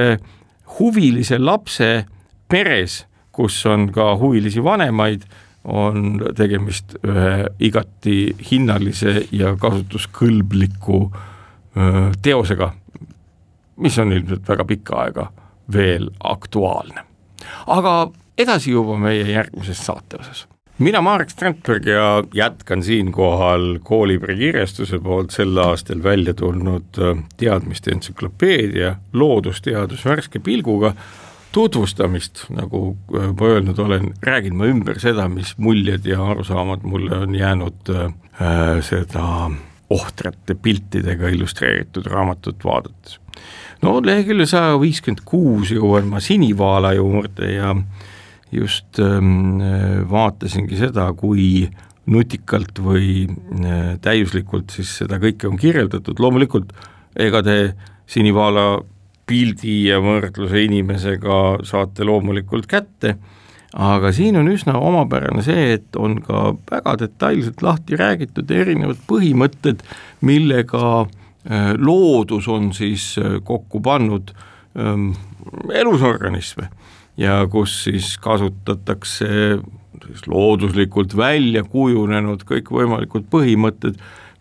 huvilise 0.80 1.38
lapse 1.39 1.89
peres, 2.50 3.04
kus 3.36 3.60
on 3.70 3.89
ka 3.94 4.15
huvilisi 4.18 4.63
vanemaid, 4.63 5.28
on 5.65 6.20
tegemist 6.38 6.94
ühe 7.02 7.48
igati 7.65 8.20
hinnalise 8.52 9.24
ja 9.34 9.56
kasutuskõlbliku 9.58 11.00
teosega, 12.22 12.68
mis 13.82 13.98
on 14.00 14.13
ilmselt 14.13 14.46
väga 14.48 14.68
pikka 14.70 15.00
aega 15.02 15.26
veel 15.73 16.10
aktuaalne. 16.23 17.06
aga 17.67 18.12
edasi 18.38 18.71
juba 18.71 18.97
meie 18.97 19.32
järgmises 19.32 19.86
saate 19.86 20.19
osas 20.19 20.47
mina, 20.78 21.01
Marek 21.01 21.30
Strandberg 21.30 21.86
ja 21.88 22.23
jätkan 22.34 22.84
siinkohal 22.84 23.80
Koolibri 23.84 24.36
kirjastuse 24.38 24.99
poolt 24.99 25.32
sel 25.32 25.58
aastal 25.58 26.04
välja 26.04 26.34
tulnud 26.34 26.99
teadmiste 27.38 27.91
entsüklopeedia 27.91 28.95
Loodusteadus 29.13 30.06
värske 30.06 30.39
pilguga 30.39 30.93
tutvustamist, 31.56 32.49
nagu 32.51 32.97
juba 33.13 33.45
öelnud 33.45 33.80
olen, 33.80 34.10
räägin 34.21 34.58
ma 34.60 34.67
ümber 34.67 34.99
seda, 34.99 35.30
mis 35.32 35.54
muljed 35.58 36.06
ja 36.06 36.19
arusaamad 36.32 36.84
mulle 36.84 37.17
on 37.23 37.36
jäänud 37.36 37.91
äh, 37.95 38.10
seda 38.84 39.51
ohtrate 39.89 40.56
piltidega 40.56 41.30
illustreeritud 41.32 42.10
raamatut 42.12 42.65
vaadates. 42.65 43.19
No 43.84 44.00
lehekülje 44.04 44.48
saja 44.50 44.76
viiskümmend 44.82 45.24
kuus 45.28 45.74
jõuan 45.76 46.08
ma 46.10 46.22
sinivaala 46.24 46.94
juurde 46.98 47.52
ja 47.52 47.74
just 48.56 49.00
ähm, 49.04 49.60
vaatasingi 50.10 50.78
seda, 50.80 51.10
kui 51.18 51.68
nutikalt 52.12 52.80
või 52.86 53.26
äh, 53.26 53.96
täiuslikult 54.02 54.76
siis 54.76 54.92
seda 55.02 55.20
kõike 55.22 55.50
on 55.50 55.58
kirjeldatud, 55.60 56.20
loomulikult 56.22 56.76
ega 57.18 57.42
te 57.46 57.58
sinivaala 58.10 58.84
pildi 59.26 59.88
ja 59.90 59.98
võrdluse 60.04 60.62
inimesega 60.68 61.40
saate 61.66 62.06
loomulikult 62.06 62.68
kätte, 62.70 63.16
aga 63.74 64.12
siin 64.14 64.38
on 64.38 64.52
üsna 64.52 64.78
omapärane 64.78 65.42
see, 65.44 65.80
et 65.80 65.98
on 65.98 66.20
ka 66.24 66.52
väga 66.70 66.94
detailselt 67.02 67.66
lahti 67.66 67.98
räägitud 68.00 68.52
erinevad 68.54 69.02
põhimõtted, 69.10 69.82
millega 70.22 70.84
äh, 71.02 71.25
loodus 71.77 72.47
on 72.47 72.73
siis 72.73 73.15
äh, 73.21 73.38
kokku 73.43 73.81
pannud 73.81 74.31
ähm, 74.79 75.12
elusorganisme 75.73 76.69
ja 77.17 77.47
kus 77.51 77.84
siis 77.84 78.17
kasutatakse 78.17 79.60
siis 80.08 80.27
looduslikult 80.27 81.15
välja 81.17 81.63
kujunenud 81.63 82.43
kõikvõimalikud 82.49 83.29
põhimõtted, 83.31 83.95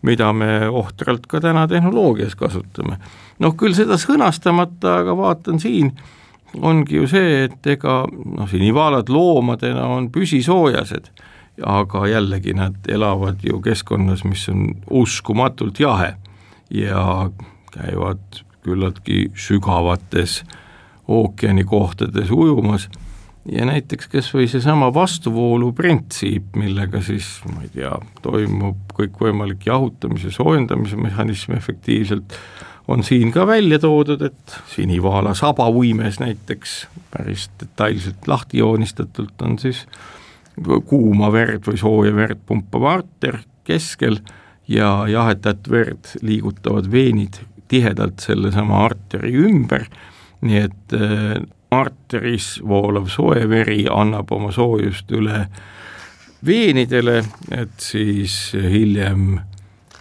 mida 0.05 0.31
me 0.33 0.67
ohtralt 0.69 1.29
ka 1.29 1.39
täna 1.41 1.67
tehnoloogias 1.67 2.35
kasutame. 2.35 2.97
Noh, 3.39 3.55
küll 3.57 3.73
seda 3.77 3.97
sõnastamata, 4.01 4.99
aga 5.01 5.15
vaatan 5.17 5.61
siin, 5.61 5.93
ongi 6.61 6.99
ju 6.99 7.07
see, 7.09 7.45
et 7.47 7.71
ega 7.75 8.03
noh, 8.09 8.49
sinivaalad 8.51 9.09
loomadena 9.09 9.87
on 9.95 10.11
püsisoojased, 10.13 11.09
aga 11.63 12.05
jällegi 12.11 12.53
nad 12.57 12.91
elavad 12.91 13.41
ju 13.45 13.61
keskkonnas, 13.63 14.25
mis 14.27 14.49
on 14.51 14.67
uskumatult 14.91 15.79
jahe 15.79 16.13
ja 16.69 17.29
käivad 17.73 18.43
küllaltki 18.65 19.31
sügavates 19.35 20.43
ookeanikohtades 21.07 22.31
ujumas. 22.31 22.89
Ja 23.51 23.65
näiteks 23.69 24.07
kas 24.09 24.31
või 24.33 24.47
seesama 24.49 24.87
vastuvoolu 24.93 25.69
printsiip, 25.77 26.55
millega 26.57 27.01
siis 27.05 27.27
ma 27.51 27.61
ei 27.61 27.69
tea, 27.75 27.91
toimub 28.25 28.95
kõikvõimalik 28.97 29.67
jahutamise, 29.67 30.31
soojendamise 30.33 30.97
mehhanism 30.97 31.53
efektiivselt, 31.53 32.33
on 32.87 33.03
siin 33.05 33.29
ka 33.33 33.45
välja 33.47 33.77
toodud, 33.81 34.21
et 34.25 34.57
sinivaala 34.73 35.35
sabauimes 35.37 36.19
näiteks 36.19 36.87
päris 37.13 37.49
detailselt 37.61 38.27
lahti 38.27 38.63
joonistatult 38.63 39.41
on 39.45 39.59
siis 39.61 39.85
kuuma 40.89 41.31
verd 41.33 41.65
või 41.67 41.77
sooja 41.77 42.15
verd 42.15 42.41
pumpav 42.47 42.89
arter 42.89 43.39
keskel 43.67 44.19
ja 44.67 45.05
jahedat 45.07 45.69
verd 45.69 46.15
liigutavad 46.21 46.89
veenid 46.91 47.41
tihedalt 47.67 48.21
sellesama 48.21 48.83
arteri 48.85 49.33
ümber, 49.45 49.87
nii 50.45 50.61
et 50.67 50.95
äh, 50.97 51.39
arteris 51.73 52.59
voolav 52.63 53.09
soe 53.11 53.49
veri 53.49 53.85
annab 53.91 54.31
oma 54.31 54.51
soojust 54.53 55.11
üle 55.15 55.45
veenidele, 56.45 57.23
et 57.51 57.75
siis 57.81 58.53
hiljem 58.53 59.39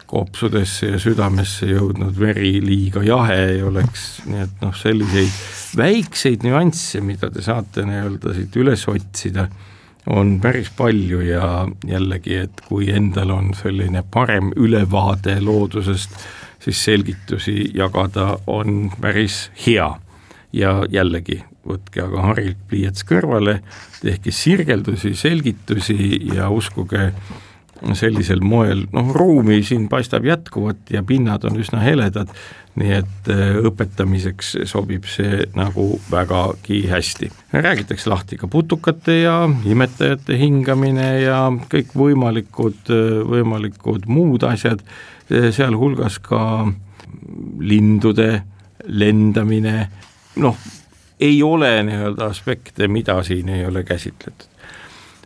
kopsudesse 0.07 0.93
ja 0.93 0.99
südamesse 1.01 1.67
jõudnud 1.71 2.19
veri 2.21 2.59
liiga 2.63 3.03
jahe 3.03 3.39
ei 3.55 3.63
oleks, 3.67 4.23
nii 4.29 4.43
et 4.45 4.61
noh, 4.63 4.75
selliseid 4.77 5.79
väikseid 5.79 6.45
nüansse, 6.47 7.01
mida 7.03 7.31
te 7.33 7.43
saate 7.43 7.87
nii-öelda 7.89 8.35
siit 8.37 8.59
üles 8.61 8.85
otsida, 8.91 9.49
on 10.07 10.41
päris 10.41 10.71
palju 10.77 11.21
ja 11.21 11.67
jällegi, 11.87 12.37
et 12.37 12.61
kui 12.69 12.91
endal 12.93 13.31
on 13.31 13.53
selline 13.57 14.05
parem 14.11 14.53
ülevaade 14.57 15.39
loodusest, 15.41 16.17
siis 16.65 16.85
selgitusi 16.85 17.71
jagada 17.75 18.39
on 18.47 18.91
päris 19.01 19.51
hea. 19.67 19.95
ja 20.55 20.85
jällegi, 20.87 21.41
võtke 21.67 22.05
aga 22.05 22.21
harilik 22.29 22.59
pliiats 22.71 23.03
kõrvale, 23.03 23.57
tehke 23.99 24.31
sirgeldusi, 24.31 25.11
selgitusi 25.19 25.97
ja 26.31 26.47
uskuge, 26.51 27.09
sellisel 27.93 28.41
moel, 28.41 28.87
noh 28.93 29.11
ruumi 29.15 29.61
siin 29.67 29.89
paistab 29.93 30.25
jätkuvat 30.25 30.91
ja 30.91 31.03
pinnad 31.05 31.45
on 31.45 31.59
üsna 31.61 31.83
heledad, 31.85 32.31
nii 32.81 32.95
et 32.97 33.31
äh, 33.31 33.59
õpetamiseks 33.69 34.55
sobib 34.71 35.05
see 35.11 35.45
nagu 35.55 36.01
vägagi 36.11 36.85
hästi. 36.91 37.31
räägitakse 37.53 38.11
lahti 38.11 38.41
ka 38.41 38.49
putukate 38.49 39.21
ja 39.21 39.37
imetajate 39.65 40.39
hingamine 40.41 41.11
ja 41.23 41.43
kõikvõimalikud, 41.71 42.89
võimalikud 43.29 44.09
muud 44.09 44.49
asjad, 44.49 44.81
sealhulgas 45.29 46.19
ka 46.25 46.41
lindude 47.61 48.43
lendamine, 48.85 49.89
noh, 50.37 50.57
ei 51.21 51.43
ole 51.43 51.83
nii-öelda 51.87 52.27
aspekte, 52.27 52.89
mida 52.89 53.23
siin 53.23 53.49
ei 53.49 53.67
ole 53.67 53.85
käsitletud. 53.85 54.54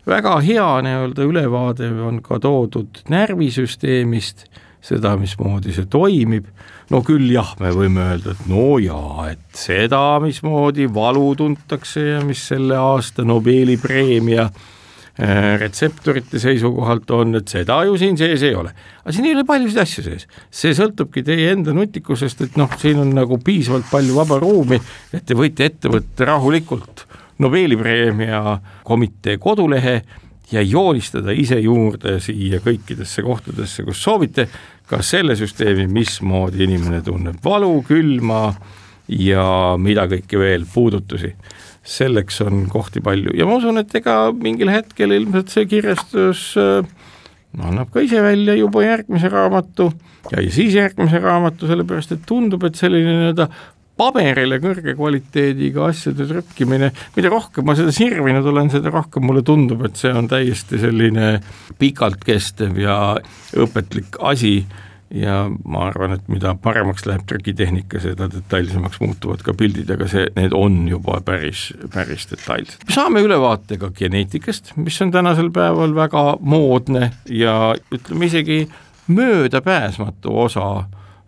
Väga 0.07 0.39
hea 0.45 0.69
nii-öelda 0.85 1.27
ülevaade 1.29 1.91
on 2.07 2.23
ka 2.25 2.39
toodud 2.43 3.03
närvisüsteemist, 3.11 4.47
seda, 4.85 5.17
mismoodi 5.19 5.75
see 5.75 5.89
toimib, 5.91 6.47
no 6.93 7.03
küll 7.07 7.29
jah, 7.33 7.55
me 7.61 7.73
võime 7.75 8.05
öelda, 8.13 8.35
et 8.35 8.49
no 8.51 8.79
jaa, 8.83 9.29
et 9.33 9.59
seda, 9.59 10.21
mismoodi 10.25 10.89
valu 10.95 11.33
tuntakse 11.39 12.05
ja 12.15 12.25
mis 12.25 12.47
selle 12.53 12.79
aasta 12.79 13.27
Nobeli 13.27 13.77
preemia 13.81 14.47
äh, 14.47 15.59
retseptorite 15.61 16.41
seisukohalt 16.41 17.11
on, 17.11 17.41
et 17.41 17.51
seda 17.51 17.83
ju 17.89 17.99
siin 18.01 18.17
sees 18.21 18.45
ei 18.47 18.55
ole. 18.55 18.73
aga 19.03 19.15
siin 19.15 19.29
ei 19.29 19.37
ole 19.37 19.45
paljusid 19.49 19.83
asju 19.83 20.07
sees, 20.07 20.29
see 20.51 20.75
sõltubki 20.79 21.25
teie 21.27 21.51
enda 21.53 21.75
nutikusest, 21.77 22.47
et 22.47 22.61
noh, 22.61 22.71
siin 22.81 23.03
on 23.03 23.13
nagu 23.19 23.41
piisavalt 23.45 23.91
palju 23.91 24.17
vaba 24.23 24.39
ruumi, 24.41 24.81
et 25.13 25.27
te 25.27 25.37
võite 25.37 25.67
ette 25.69 25.91
võtta 25.93 26.31
rahulikult 26.33 27.09
Nobeli 27.39 27.77
preemia 27.79 28.59
komitee 28.85 29.39
kodulehe 29.39 30.01
ja 30.53 30.63
joonistada 30.63 31.35
ise 31.37 31.59
juurde 31.61 32.19
siia 32.25 32.61
kõikidesse 32.65 33.23
kohtadesse, 33.23 33.85
kus 33.87 34.03
soovite, 34.03 34.49
ka 34.89 35.03
selle 35.05 35.37
süsteemi, 35.37 35.87
mismoodi 35.93 36.65
inimene 36.65 37.03
tunneb 37.05 37.43
valu, 37.45 37.83
külma 37.87 38.49
ja 39.09 39.77
mida 39.81 40.09
kõike 40.09 40.41
veel, 40.41 40.67
puudutusi. 40.73 41.35
Selleks 41.89 42.43
on 42.45 42.67
kohti 42.69 43.01
palju. 43.01 43.33
Ja 43.37 43.47
ma 43.49 43.57
usun, 43.57 43.81
et 43.81 43.95
ega 43.97 44.29
mingil 44.37 44.69
hetkel 44.73 45.15
ilmselt 45.17 45.53
see 45.53 45.69
kirjastus 45.71 46.51
äh, 46.61 46.83
annab 47.57 47.93
ka 47.93 48.03
ise 48.05 48.21
välja 48.23 48.57
juba 48.59 48.85
järgmise 48.85 49.31
raamatu. 49.33 49.89
Ja, 50.33 50.43
siis 50.53 50.75
järgmise 50.77 51.21
raamatu, 51.23 51.69
sellepärast 51.71 52.13
et 52.13 52.27
tundub, 52.29 52.65
et 52.69 52.77
selline 52.77 53.15
nii-öelda 53.15 53.49
paberile 53.99 54.61
kõrge 54.63 54.95
kvaliteediga 54.97 55.89
asjade 55.91 56.29
trükkimine, 56.31 56.93
mida 57.17 57.33
rohkem 57.33 57.67
ma 57.69 57.77
seda 57.79 57.95
sirvinud 57.95 58.47
olen, 58.47 58.71
seda 58.73 58.93
rohkem 58.95 59.27
mulle 59.27 59.45
tundub, 59.47 59.85
et 59.89 59.99
see 59.99 60.13
on 60.15 60.31
täiesti 60.31 60.81
selline 60.83 61.39
pikalt 61.79 62.23
kestev 62.27 62.79
ja 62.79 62.99
õpetlik 63.59 64.21
asi 64.31 64.61
ja 65.15 65.47
ma 65.65 65.87
arvan, 65.89 66.13
et 66.19 66.27
mida 66.29 66.53
paremaks 66.61 67.07
läheb 67.09 67.25
trükitehnika, 67.29 68.01
seda 68.03 68.29
detailsemaks 68.33 69.01
muutuvad 69.01 69.43
ka 69.45 69.55
pildid, 69.57 69.89
aga 69.95 70.09
see, 70.11 70.27
need 70.37 70.53
on 70.57 70.83
juba 70.91 71.23
päris, 71.25 71.69
päris 71.95 72.29
detailsed. 72.31 72.85
me 72.85 72.95
saame 72.95 73.23
ülevaate 73.25 73.81
ka 73.81 73.91
geneetikast, 73.97 74.75
mis 74.77 75.01
on 75.05 75.13
tänasel 75.15 75.51
päeval 75.55 75.97
väga 75.97 76.27
moodne 76.41 77.11
ja 77.33 77.75
ütleme 77.95 78.29
isegi 78.29 78.61
möödapääsmatu 79.09 80.37
osa 80.45 80.69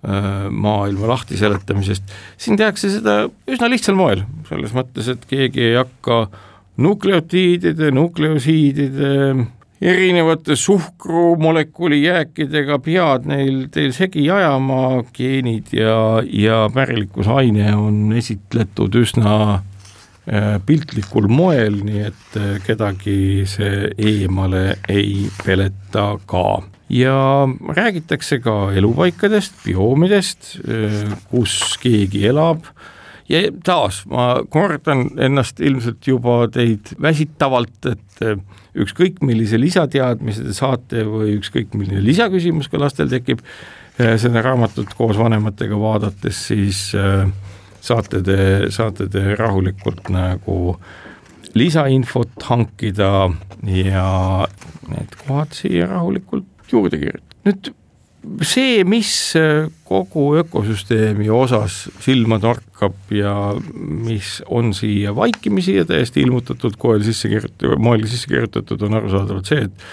maailma 0.00 1.10
lahtiseletamisest, 1.10 2.12
siin 2.40 2.56
tehakse 2.56 2.88
seda 2.88 3.26
üsna 3.50 3.68
lihtsal 3.68 3.98
moel, 3.98 4.22
selles 4.48 4.72
mõttes, 4.72 5.10
et 5.12 5.26
keegi 5.28 5.66
ei 5.66 5.74
hakka 5.76 6.22
nukleotiidide, 6.80 7.90
nukleosiidide 7.92 9.10
erinevate 9.80 10.56
suhkrumolekuli 10.56 12.02
jääkidega 12.04 12.78
pead 12.84 13.26
neil 13.28 13.62
teil 13.72 13.94
segi 13.96 14.26
ajama, 14.30 15.02
geenid 15.16 15.72
ja, 15.72 16.20
ja 16.24 16.66
pärilikkusaine 16.74 17.72
on 17.76 18.12
esitletud 18.16 18.98
üsna 19.00 19.36
äh, 19.54 20.58
piltlikul 20.66 21.30
moel, 21.32 21.80
nii 21.86 22.04
et 22.10 22.36
äh, 22.36 22.58
kedagi 22.66 23.46
see 23.48 23.88
eemale 23.96 24.76
ei 24.88 25.30
peleta 25.44 26.12
ka. 26.28 26.60
Ja 26.90 27.48
räägitakse 27.76 28.40
ka 28.42 28.72
elupaikadest, 28.74 29.61
bioomidest, 29.64 30.57
äh, 30.66 31.18
kus 31.31 31.61
keegi 31.83 32.26
elab. 32.33 32.66
Ja 33.31 33.44
taas 33.62 34.03
ma 34.11 34.40
kordan 34.50 35.05
ennast 35.22 35.61
ilmselt 35.62 36.07
juba 36.07 36.48
teid 36.50 36.90
väsitavalt, 37.03 37.87
et 37.87 38.24
eh, 38.26 38.40
ükskõik 38.83 39.20
millise 39.26 39.59
lisateadmise 39.61 40.48
te 40.48 40.55
saate 40.57 41.05
või 41.07 41.37
ükskõik 41.37 41.76
milline 41.79 42.03
lisaküsimus 42.03 42.66
ka 42.72 42.81
lastel 42.83 43.11
tekib, 43.12 43.44
eh, 44.00 44.16
seda 44.18 44.42
raamatut 44.42 44.90
koos 44.98 45.18
vanematega 45.20 45.79
vaadates, 45.79 46.42
siis 46.50 46.88
eh, 46.98 47.31
saate 47.81 48.22
te, 48.26 48.40
saate 48.74 49.07
te 49.12 49.22
rahulikult 49.38 50.11
nagu 50.11 50.74
lisainfot 51.55 52.35
hankida 52.50 53.29
ja 53.70 54.09
need 54.90 55.14
kohad 55.22 55.55
siia 55.55 55.87
rahulikult 55.90 56.50
juurde 56.72 56.98
kirjutada. 56.98 57.38
nüüd 57.48 57.72
see, 58.44 58.85
mis 58.85 59.11
äh, 59.38 59.70
kogu 59.88 60.35
ökosüsteemi 60.40 61.30
osas 61.33 61.87
silma 62.04 62.40
torkab 62.42 63.12
ja 63.14 63.35
mis 63.78 64.40
on 64.48 64.74
siia 64.76 65.14
vaikimisi 65.16 65.78
ja 65.80 65.87
täiesti 65.88 66.24
ilmutatud 66.24 66.76
koel 66.78 67.04
sisse 67.06 67.30
kirjutatud, 67.33 67.80
moel 67.80 68.06
sisse 68.11 68.28
kirjutatud, 68.28 68.83
on 68.87 68.98
arusaadavalt 69.00 69.50
see, 69.50 69.64
et 69.68 69.87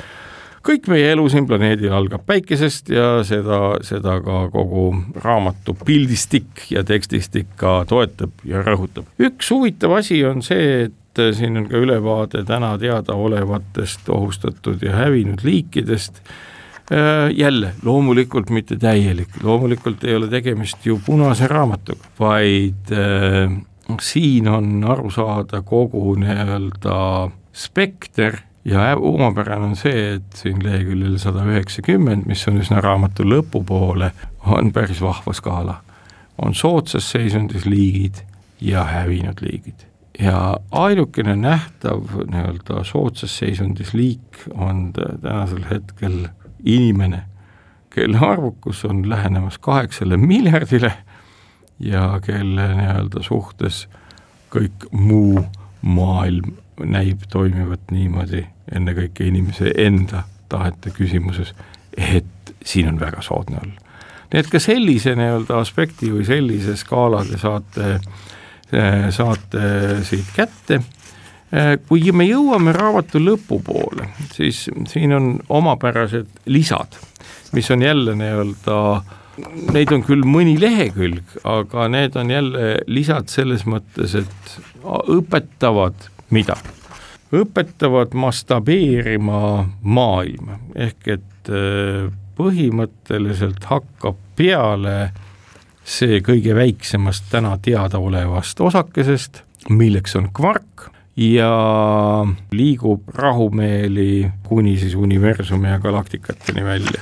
kõik 0.67 0.89
meie 0.91 1.13
elu 1.13 1.23
siin 1.31 1.47
planeedil 1.47 1.93
algab 1.95 2.25
päikesest 2.27 2.91
ja 2.91 3.07
seda, 3.27 3.77
seda 3.87 4.17
ka 4.23 4.41
kogu 4.51 4.89
raamatu 5.23 5.77
pildistik 5.85 6.67
ja 6.73 6.83
tekstistik 6.87 7.55
ka 7.59 7.79
toetab 7.87 8.43
ja 8.47 8.65
rõhutab. 8.65 9.07
üks 9.23 9.53
huvitav 9.55 9.95
asi 10.01 10.19
on 10.27 10.43
see, 10.43 10.89
et 10.89 11.23
siin 11.33 11.57
on 11.57 11.71
ka 11.71 11.79
ülevaade 11.79 12.43
täna 12.45 12.75
teadaolevatest 12.77 14.11
ohustatud 14.13 14.83
ja 14.83 14.99
hävinud 14.99 15.47
liikidest 15.47 16.21
Äh, 16.21 16.56
jälle, 17.36 17.73
loomulikult 17.84 18.50
mitte 18.50 18.78
täielik, 18.80 19.41
loomulikult 19.43 20.04
ei 20.08 20.15
ole 20.15 20.30
tegemist 20.32 20.86
ju 20.86 21.02
punase 21.06 21.47
raamatuga, 21.47 22.12
vaid 22.19 22.93
äh, 22.95 23.52
siin 24.02 24.47
on 24.47 24.84
aru 24.88 25.12
saada 25.12 25.62
kogu 25.62 26.15
nii-öelda 26.15 27.00
spekter 27.54 28.38
ja 28.65 28.95
omapärane 28.95 29.71
on 29.71 29.76
see, 29.76 30.13
et 30.17 30.39
siin 30.39 30.63
leheküljel 30.63 31.17
sada 31.21 31.45
üheksakümmend, 31.47 32.28
mis 32.28 32.47
on 32.47 32.60
üsna 32.62 32.82
raamatu 32.84 33.26
lõpupoole, 33.28 34.12
on 34.45 34.71
päris 34.76 35.02
vahva 35.02 35.34
skaala. 35.34 35.82
on 36.38 36.54
soodsas 36.56 37.12
seisundis 37.12 37.65
liigid 37.65 38.21
ja 38.62 38.84
hävinud 38.84 39.41
liigid 39.41 39.88
ja 40.19 40.58
ainukene 40.71 41.36
nähtav 41.36 42.04
nii-öelda 42.32 42.84
soodsas 42.84 43.38
seisundis 43.38 43.93
liik 43.93 44.43
on 44.54 44.93
tänasel 44.93 45.65
hetkel 45.69 46.28
inimene, 46.63 47.21
kelle 47.89 48.17
arvukus 48.21 48.85
on 48.85 49.09
lähenemas 49.09 49.57
kaheksale 49.57 50.17
miljardile 50.17 50.91
ja 51.79 52.19
kelle 52.25 52.67
nii-öelda 52.75 53.23
suhtes 53.23 53.87
kõik 54.53 54.87
muu 54.91 55.41
maailm 55.81 56.55
näib 56.85 57.25
toimivat 57.29 57.91
niimoodi, 57.91 58.43
ennekõike 58.71 59.27
inimese 59.27 59.71
enda 59.77 60.23
tahete 60.49 60.91
küsimuses, 60.93 61.53
et 61.97 62.53
siin 62.65 62.89
on 62.89 62.99
väga 62.99 63.21
soodne 63.21 63.59
olla. 63.63 63.73
nii 64.33 64.39
et 64.39 64.49
ka 64.51 64.59
sellise 64.59 65.15
nii-öelda 65.15 65.57
aspekti 65.57 66.11
või 66.11 66.25
sellise 66.25 66.75
skaala 66.77 67.23
te 67.25 67.37
saate, 67.41 67.99
saate 69.15 69.69
siit 70.03 70.33
kätte 70.35 70.81
kui 71.88 72.12
me 72.12 72.25
jõuame 72.27 72.73
raamatu 72.75 73.21
lõpupoole, 73.23 74.10
siis 74.36 74.65
siin 74.91 75.13
on 75.15 75.29
omapärased 75.49 76.27
lisad, 76.51 76.97
mis 77.55 77.71
on 77.71 77.86
jälle 77.86 78.15
nii-öelda, 78.19 78.79
neid 79.71 79.93
on 79.95 80.03
küll 80.03 80.27
mõni 80.27 80.57
lehekülg, 80.60 81.38
aga 81.47 81.88
need 81.93 82.17
on 82.19 82.33
jälle 82.33 82.73
lisad 82.91 83.31
selles 83.31 83.63
mõttes, 83.69 84.17
et 84.19 84.57
õpetavad 84.83 86.10
mida? 86.36 86.57
õpetavad 87.36 88.13
mastabeerima 88.15 89.39
maailma, 89.83 90.62
ehk 90.79 91.10
et 91.17 91.49
äh, 91.51 92.07
põhimõtteliselt 92.38 93.65
hakkab 93.67 94.19
peale 94.38 95.12
see 95.88 96.21
kõige 96.23 96.55
väiksemast 96.55 97.27
täna 97.31 97.57
teadaolevast 97.63 98.62
osakesest, 98.63 99.41
milleks 99.67 100.15
on 100.19 100.29
kvark 100.36 100.88
ja 101.17 102.25
liigub 102.53 103.10
rahumeeli 103.15 104.27
kuni 104.45 104.77
siis 104.77 104.95
universumi 104.95 105.67
ja 105.67 105.80
galaktikateni 105.80 106.63
välja. 106.65 107.02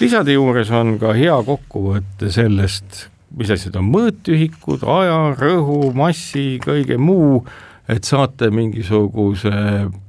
lisade 0.00 0.32
juures 0.32 0.70
on 0.70 0.98
ka 0.98 1.12
hea 1.16 1.36
kokkuvõte 1.42 2.30
sellest, 2.30 3.08
mis 3.36 3.50
asjad 3.50 3.76
on 3.80 3.88
mõõtühikud, 3.90 4.84
aja, 4.86 5.18
rõhu, 5.40 5.90
massi, 5.96 6.60
kõige 6.62 6.98
muu, 6.98 7.40
et 7.88 8.04
saate 8.04 8.50
mingisuguse 8.54 9.50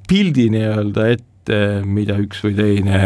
pildi 0.08 0.50
nii-öelda 0.54 1.08
ette, 1.16 1.62
mida 1.86 2.18
üks 2.22 2.44
või 2.46 2.56
teine 2.58 3.02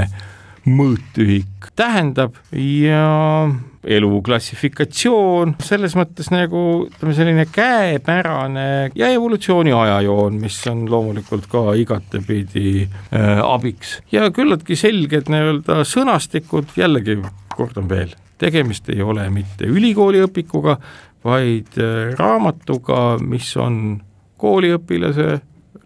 mõõtühik 0.68 1.72
tähendab 1.76 2.36
ja 2.54 3.50
elu 3.82 4.20
klassifikatsioon 4.26 5.56
selles 5.66 5.96
mõttes 5.98 6.30
nagu 6.34 6.62
ütleme, 6.86 7.14
selline 7.18 7.46
käepärane 7.50 8.92
ja 8.98 9.10
evolutsiooni 9.10 9.74
ajajoon, 9.74 10.38
mis 10.42 10.60
on 10.70 10.84
loomulikult 10.92 11.48
ka 11.52 11.72
igatepidi 11.82 12.86
äh, 12.86 13.42
abiks. 13.42 14.00
Ja 14.14 14.30
küllaltki 14.34 14.78
selged 14.78 15.32
nii-öelda 15.34 15.82
sõnastikud, 15.88 16.76
jällegi 16.78 17.18
kordan 17.56 17.90
veel, 17.90 18.14
tegemist 18.42 18.90
ei 18.94 19.02
ole 19.02 19.28
mitte 19.34 19.70
ülikooli 19.70 20.22
õpikuga, 20.28 20.78
vaid 21.26 21.78
äh, 21.82 22.12
raamatuga, 22.20 23.18
mis 23.26 23.50
on 23.58 24.02
kooliõpilase, 24.42 25.40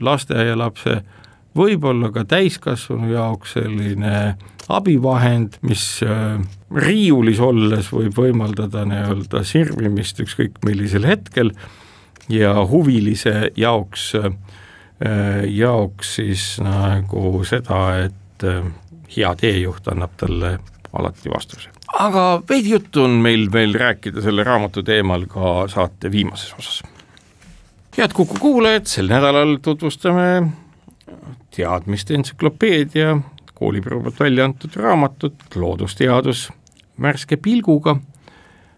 lasteaialapse, 0.04 1.00
võib-olla 1.56 2.12
ka 2.12 2.26
täiskasvanu 2.28 3.14
jaoks 3.14 3.56
selline 3.56 4.36
abivahend, 4.70 5.60
mis 5.62 6.02
äh, 6.06 6.40
riiulis 6.74 7.40
olles 7.44 7.92
võib 7.94 8.18
võimaldada 8.18 8.86
nii-öelda 8.90 9.44
sirvimist 9.46 10.20
ükskõik 10.24 10.58
millisel 10.66 11.06
hetkel 11.06 11.54
ja 12.32 12.56
huvilise 12.66 13.52
jaoks, 13.58 14.12
äh, 14.18 15.46
jaoks 15.52 16.16
siis 16.20 16.48
nagu 16.64 17.44
seda, 17.46 17.86
et 18.08 18.50
hea 19.16 19.32
teejuht 19.40 19.88
annab 19.94 20.18
talle 20.20 20.58
alati 20.96 21.32
vastuse 21.32 21.76
aga 22.00 22.26
veidi 22.50 22.74
juttu 22.74 23.04
on 23.06 23.20
meil 23.24 23.48
veel 23.52 23.76
rääkida 23.78 24.24
selle 24.24 24.44
raamatu 24.44 24.84
teemal 24.84 25.26
ka 25.32 25.66
saate 25.72 26.12
viimases 26.12 26.54
osas. 26.60 26.82
head 27.98 28.14
Kuku 28.14 28.40
kuulajad, 28.40 28.88
sel 28.92 29.08
nädalal 29.08 29.58
tutvustame 29.64 30.52
teadmiste 31.56 32.18
entsüklopeedia 32.18 33.16
koolibüroo 33.56 34.02
poolt 34.04 34.20
välja 34.20 34.46
antud 34.46 34.76
raamatut 34.76 35.56
Loodusteadus 35.56 36.50
värske 37.02 37.38
pilguga. 37.38 37.98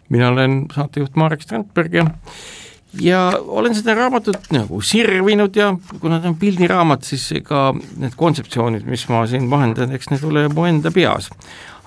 mina 0.10 0.30
olen 0.30 0.66
saatejuht 0.76 1.16
Marek 1.16 1.42
Strandberg 1.42 1.94
ja 1.94 2.06
ja 3.02 3.34
olen 3.48 3.76
seda 3.76 3.94
raamatut 3.94 4.52
nagu 4.52 4.82
sirvinud 4.82 5.56
ja 5.56 5.74
kuna 6.00 6.20
ta 6.20 6.30
on 6.30 6.36
pildiraamat, 6.36 7.04
siis 7.04 7.32
ega 7.32 7.74
need 7.98 8.16
kontseptsioonid, 8.16 8.86
mis 8.86 9.08
ma 9.10 9.26
siin 9.28 9.50
vahendan, 9.50 9.92
eks 9.92 10.10
need 10.10 10.24
ole 10.24 10.48
mu 10.48 10.66
enda 10.66 10.92
peas 10.92 11.30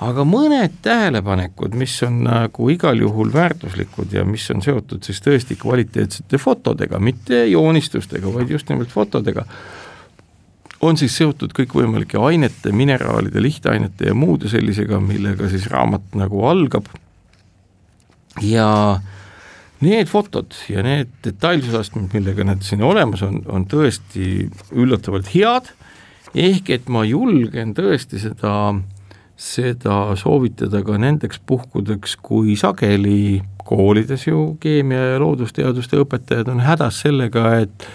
aga 0.00 0.24
mõned 0.24 0.78
tähelepanekud, 0.84 1.74
mis 1.76 1.98
on 2.06 2.22
nagu 2.24 2.68
igal 2.72 3.00
juhul 3.02 3.32
väärtuslikud 3.34 4.14
ja 4.16 4.24
mis 4.24 4.46
on 4.54 4.64
seotud 4.64 5.04
siis 5.04 5.20
tõesti 5.24 5.58
kvaliteetsete 5.60 6.40
fotodega, 6.40 7.00
mitte 7.02 7.44
joonistustega, 7.50 8.32
vaid 8.32 8.52
just 8.52 8.70
nimelt 8.72 8.92
fotodega, 8.92 9.44
on 10.80 10.96
siis 10.96 11.16
seotud 11.20 11.52
kõikvõimalike 11.56 12.18
ainete, 12.20 12.72
mineraalide, 12.72 13.42
lihtainete 13.42 14.10
ja 14.10 14.16
muude 14.16 14.48
sellisega, 14.48 15.00
millega 15.04 15.48
siis 15.52 15.66
raamat 15.72 16.14
nagu 16.18 16.44
algab. 16.48 16.88
Ja 18.44 19.00
need 19.84 20.08
fotod 20.08 20.56
ja 20.70 20.84
need 20.86 21.12
detailsusastmed, 21.24 22.08
millega 22.14 22.46
need 22.46 22.64
siin 22.64 22.84
olemas 22.86 23.24
on, 23.26 23.42
on 23.48 23.66
tõesti 23.68 24.48
üllatavalt 24.72 25.32
head, 25.34 25.72
ehk 26.34 26.72
et 26.76 26.88
ma 26.92 27.04
julgen 27.08 27.74
tõesti 27.76 28.22
seda 28.22 28.54
seda 29.40 30.12
soovitada 30.20 30.82
ka 30.84 30.98
nendeks 31.00 31.40
puhkudeks, 31.48 32.18
kui 32.20 32.56
sageli 32.60 33.40
koolides 33.64 34.26
ju 34.26 34.56
keemia 34.60 35.14
ja 35.14 35.20
loodusteaduste 35.22 36.00
õpetajad 36.02 36.50
on 36.52 36.60
hädas 36.64 37.00
sellega, 37.06 37.54
et 37.64 37.86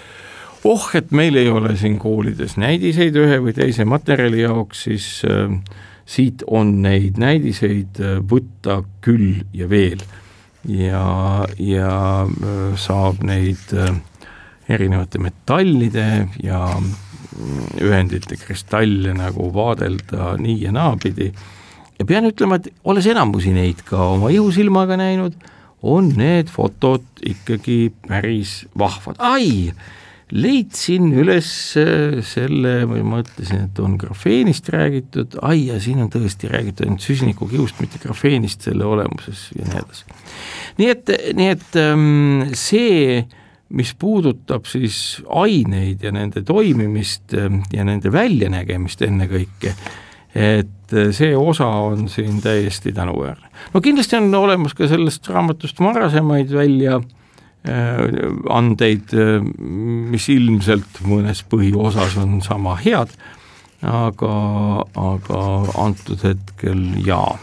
oh, 0.66 0.88
et 0.98 1.12
meil 1.14 1.36
ei 1.38 1.48
ole 1.52 1.76
siin 1.78 1.98
koolides 2.02 2.56
näidiseid 2.60 3.16
ühe 3.20 3.40
või 3.44 3.54
teise 3.56 3.86
materjali 3.88 4.42
jaoks, 4.42 4.86
siis 4.88 5.08
äh, 5.28 5.52
siit 6.06 6.44
on 6.46 6.78
neid 6.84 7.18
näidiseid 7.20 7.98
äh, 8.00 8.18
võtta 8.22 8.80
küll 9.04 9.42
ja 9.56 9.68
veel. 9.70 10.02
ja, 10.66 11.46
ja 11.62 11.90
äh, 12.26 12.78
saab 12.78 13.22
neid 13.26 13.74
äh, 13.74 13.92
erinevate 14.68 15.20
metallide 15.22 16.28
ja 16.42 16.62
ühendite 17.82 18.38
kristalle 18.40 19.12
nagu 19.14 19.50
vaadelda 19.54 20.34
nii 20.40 20.56
ja 20.62 20.72
naapidi. 20.72 21.28
Ja 21.98 22.06
pean 22.08 22.26
ütlema, 22.28 22.58
et 22.58 22.70
olles 22.84 23.06
enamusi 23.08 23.52
neid 23.54 23.82
ka 23.86 24.00
oma 24.14 24.30
ihusilmaga 24.32 24.96
näinud, 25.00 25.36
on 25.86 26.08
need 26.16 26.48
fotod 26.52 27.04
ikkagi 27.24 27.92
päris 28.08 28.64
vahvad, 28.78 29.20
ai, 29.20 29.70
leidsin 30.34 31.12
üles 31.14 31.48
äh, 31.78 32.18
selle 32.26 32.76
ma 32.90 33.00
mõtlesin, 33.16 33.68
et 33.68 33.80
on 33.82 33.94
grafeenist 34.00 34.68
räägitud, 34.74 35.38
ai 35.46 35.68
ja 35.68 35.80
siin 35.82 36.02
on 36.02 36.10
tõesti 36.12 36.50
räägitud 36.50 36.86
ainult 36.88 37.06
süsinikukiust, 37.06 37.80
mitte 37.84 38.02
grafeenist 38.02 38.66
selle 38.66 38.86
olemuses 38.88 39.48
ja 39.56 39.66
nii 39.68 39.82
edasi. 39.82 40.22
nii 40.78 40.92
et, 40.92 41.18
nii 41.38 41.50
et 41.54 41.82
ähm, 41.82 42.54
see 42.58 43.26
mis 43.74 43.94
puudutab 43.98 44.66
siis 44.70 45.22
aineid 45.42 46.04
ja 46.04 46.12
nende 46.14 46.42
toimimist 46.46 47.34
eh, 47.34 47.50
ja 47.74 47.86
nende 47.86 48.12
väljanägemist 48.14 49.02
ennekõike, 49.06 49.74
et 50.36 50.94
eh, 50.94 51.10
see 51.16 51.32
osa 51.36 51.66
on 51.88 52.06
siin 52.12 52.38
täiesti 52.44 52.92
tänuväärne. 52.94 53.50
no 53.74 53.80
kindlasti 53.82 54.18
on 54.20 54.34
olemas 54.34 54.74
ka 54.74 54.88
sellest 54.88 55.28
raamatust 55.32 55.80
varasemaid 55.82 56.52
välja 56.54 57.00
eh, 57.00 57.25
andeid, 57.66 59.14
mis 60.12 60.28
ilmselt 60.32 61.00
mõnes 61.06 61.42
põhiosas 61.50 62.14
on 62.22 62.38
sama 62.44 62.76
head, 62.78 63.10
aga, 63.82 64.34
aga 64.94 65.40
antud 65.86 66.22
hetkel 66.24 66.84
jaa 67.06 67.34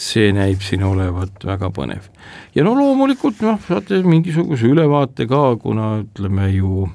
see 0.00 0.30
näib 0.32 0.62
siin 0.64 0.84
olevat 0.86 1.44
väga 1.44 1.68
põnev. 1.76 2.08
ja 2.54 2.64
no 2.64 2.72
loomulikult 2.78 3.42
noh, 3.44 3.60
saate 3.66 4.00
mingisuguse 4.06 4.70
ülevaate 4.70 5.26
ka, 5.28 5.42
kuna 5.60 5.92
ütleme 6.04 6.48
ju 6.54 6.88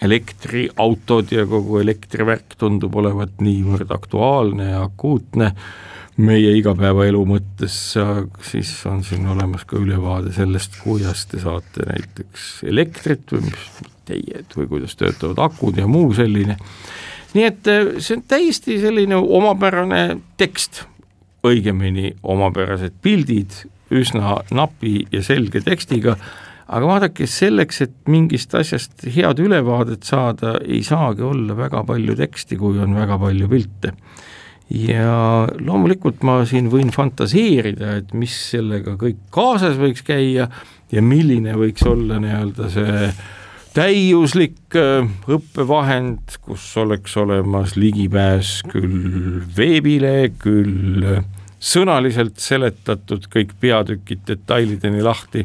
elektriautod 0.00 1.32
ja 1.34 1.44
kogu 1.48 1.80
elektrivärk 1.82 2.56
tundub 2.60 2.94
olevat 2.96 3.40
niivõrd 3.44 3.90
aktuaalne 3.92 4.70
ja 4.70 4.84
akuutne 4.86 5.50
meie 6.24 6.52
igapäevaelu 6.58 7.20
mõttes, 7.28 7.76
siis 8.50 8.72
on 8.88 9.02
siin 9.06 9.26
olemas 9.30 9.64
ka 9.68 9.78
ülevaade 9.80 10.32
sellest, 10.34 10.78
kuidas 10.84 11.26
te 11.30 11.40
saate 11.42 11.86
näiteks 11.88 12.50
elektrit 12.70 13.32
või 13.34 13.48
mis 13.48 13.66
teie, 14.10 14.42
et 14.42 14.56
või 14.56 14.68
kuidas 14.70 14.96
töötavad 14.98 15.40
akud 15.46 15.78
ja 15.78 15.86
muu 15.90 16.12
selline. 16.16 16.56
nii 17.34 17.44
et 17.46 17.66
eh, 17.70 17.90
see 17.98 18.16
on 18.18 18.24
täiesti 18.28 18.80
selline 18.82 19.18
omapärane 19.20 20.20
tekst, 20.40 20.84
õigemini 21.46 22.14
omapärased 22.22 22.98
pildid 23.02 23.54
üsna 23.90 24.40
napi 24.54 25.06
ja 25.12 25.22
selge 25.24 25.62
tekstiga, 25.64 26.16
aga 26.70 26.86
vaadake, 26.86 27.26
selleks, 27.26 27.80
et 27.86 27.94
mingist 28.10 28.54
asjast 28.54 29.06
head 29.10 29.40
ülevaadet 29.42 30.06
saada, 30.06 30.58
ei 30.62 30.82
saagi 30.86 31.24
olla 31.26 31.56
väga 31.58 31.82
palju 31.86 32.14
teksti, 32.18 32.58
kui 32.60 32.78
on 32.82 32.94
väga 32.98 33.18
palju 33.18 33.48
pilte. 33.50 33.94
Ja 34.70 35.48
loomulikult 35.58 36.22
ma 36.26 36.40
siin 36.46 36.70
võin 36.70 36.92
fantaseerida, 36.94 37.96
et 38.00 38.14
mis 38.14 38.34
sellega 38.52 38.94
kõik 39.00 39.18
kaasas 39.34 39.78
võiks 39.80 40.04
käia 40.06 40.46
ja 40.92 41.02
milline 41.02 41.56
võiks 41.58 41.84
olla 41.86 42.20
nii-öelda 42.22 42.70
see 42.72 43.10
täiuslik 43.74 44.76
äh, 44.78 45.06
õppevahend, 45.30 46.38
kus 46.42 46.64
oleks 46.80 47.16
olemas 47.20 47.76
ligipääs 47.78 48.60
küll 48.70 49.42
veebile, 49.56 50.32
küll 50.42 51.06
äh, 51.06 51.24
sõnaliselt 51.60 52.40
seletatud 52.40 53.28
kõik 53.30 53.54
peatükid 53.60 54.24
detailideni 54.26 55.02
lahti. 55.04 55.44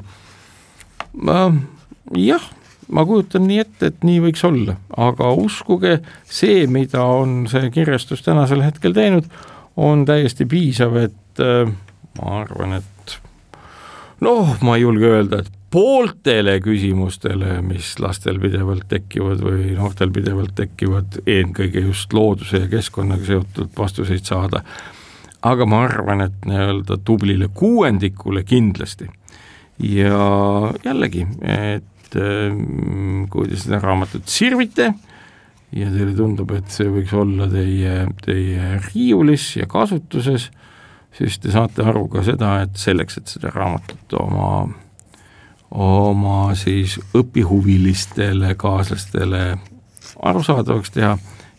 jah, 2.15 2.45
ma 2.92 3.06
kujutan 3.06 3.48
nii 3.48 3.60
ette, 3.64 3.92
et 3.92 4.06
nii 4.06 4.22
võiks 4.28 4.44
olla, 4.48 4.78
aga 4.98 5.32
uskuge, 5.40 6.00
see, 6.30 6.66
mida 6.72 7.04
on 7.04 7.46
see 7.52 7.72
kirjastus 7.74 8.24
tänasel 8.26 8.64
hetkel 8.66 8.94
teinud, 8.96 9.30
on 9.76 10.06
täiesti 10.08 10.48
piisav, 10.50 10.96
et 11.02 11.44
äh, 11.44 11.70
ma 12.20 12.40
arvan, 12.44 12.78
et 12.80 13.18
noh, 14.24 14.56
ma 14.62 14.78
ei 14.78 14.86
julge 14.86 15.10
öelda, 15.12 15.42
et 15.44 15.54
pooltele 15.76 16.60
küsimustele, 16.64 17.58
mis 17.66 17.96
lastel 18.00 18.38
pidevalt 18.40 18.86
tekivad 18.92 19.42
või 19.44 19.74
noortel 19.76 20.14
pidevalt 20.16 20.54
tekivad, 20.56 21.20
eelkõige 21.28 21.84
just 21.90 22.14
looduse 22.16 22.64
ja 22.64 22.70
keskkonnaga 22.72 23.28
seotud 23.28 23.74
vastuseid 23.78 24.24
saada. 24.24 24.64
aga 25.46 25.66
ma 25.66 25.84
arvan, 25.86 26.22
et 26.22 26.46
nii-öelda 26.48 26.98
tublile 27.06 27.50
kuuendikule 27.54 28.44
kindlasti. 28.44 29.10
ja 29.80 30.72
jällegi, 30.86 31.28
et 31.42 31.84
mm, 32.14 33.26
kui 33.34 33.49
te 33.49 33.58
seda 33.60 33.82
raamatut 33.82 34.30
sirvite 34.30 34.91
ja 35.76 35.89
teile 35.91 36.14
tundub, 36.16 36.53
et 36.56 36.70
see 36.72 36.88
võiks 36.91 37.14
olla 37.18 37.49
teie, 37.51 38.06
teie 38.24 38.78
riiulis 38.91 39.56
ja 39.58 39.68
kasutuses, 39.68 40.49
siis 41.16 41.39
te 41.41 41.51
saate 41.51 41.84
aru 41.84 42.06
ka 42.14 42.24
seda, 42.28 42.60
et 42.64 42.78
selleks, 42.80 43.18
et 43.20 43.38
seda 43.38 43.51
raamatut 43.56 44.20
oma 44.22 44.49
oma 45.76 46.53
siis 46.56 46.99
õpihuvilistele 47.18 48.53
kaaslastele 48.56 49.58
arusaadavaks 50.24 50.93
teha, 50.95 51.16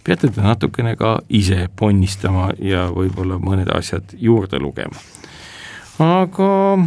peate 0.07 0.31
te 0.33 0.45
natukene 0.45 0.95
ka 0.97 1.19
ise 1.29 1.67
ponnistama 1.77 2.51
ja 2.63 2.87
võib-olla 2.95 3.41
mõned 3.43 3.71
asjad 3.75 4.15
juurde 4.17 4.61
lugema. 4.63 4.97
aga 5.99 6.79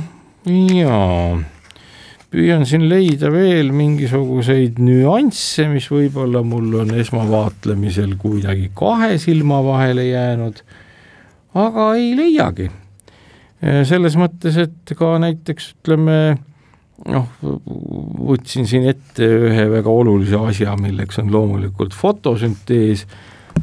jaa, 0.47 1.39
püüan 2.30 2.65
siin 2.69 2.86
leida 2.89 3.32
veel 3.34 3.71
mingisuguseid 3.73 4.77
nüansse, 4.84 5.65
mis 5.71 5.88
võib-olla 5.89 6.43
mul 6.45 6.82
on 6.84 6.93
esmavaatlemisel 7.01 8.13
kuidagi 8.21 8.69
kahe 8.77 9.17
silma 9.21 9.63
vahele 9.65 10.05
jäänud, 10.11 10.61
aga 11.57 11.88
ei 11.97 12.13
leiagi. 12.17 12.69
selles 13.59 14.15
mõttes, 14.15 14.55
et 14.61 14.93
ka 14.95 15.17
näiteks 15.19 15.73
ütleme 15.73 16.19
noh, 17.07 17.27
võtsin 18.30 18.67
siin 18.69 18.86
ette 18.91 19.25
ühe 19.25 19.65
väga 19.71 19.91
olulise 19.91 20.39
asja, 20.39 20.75
milleks 20.80 21.19
on 21.19 21.32
loomulikult 21.34 21.95
fotosüntees, 21.97 23.05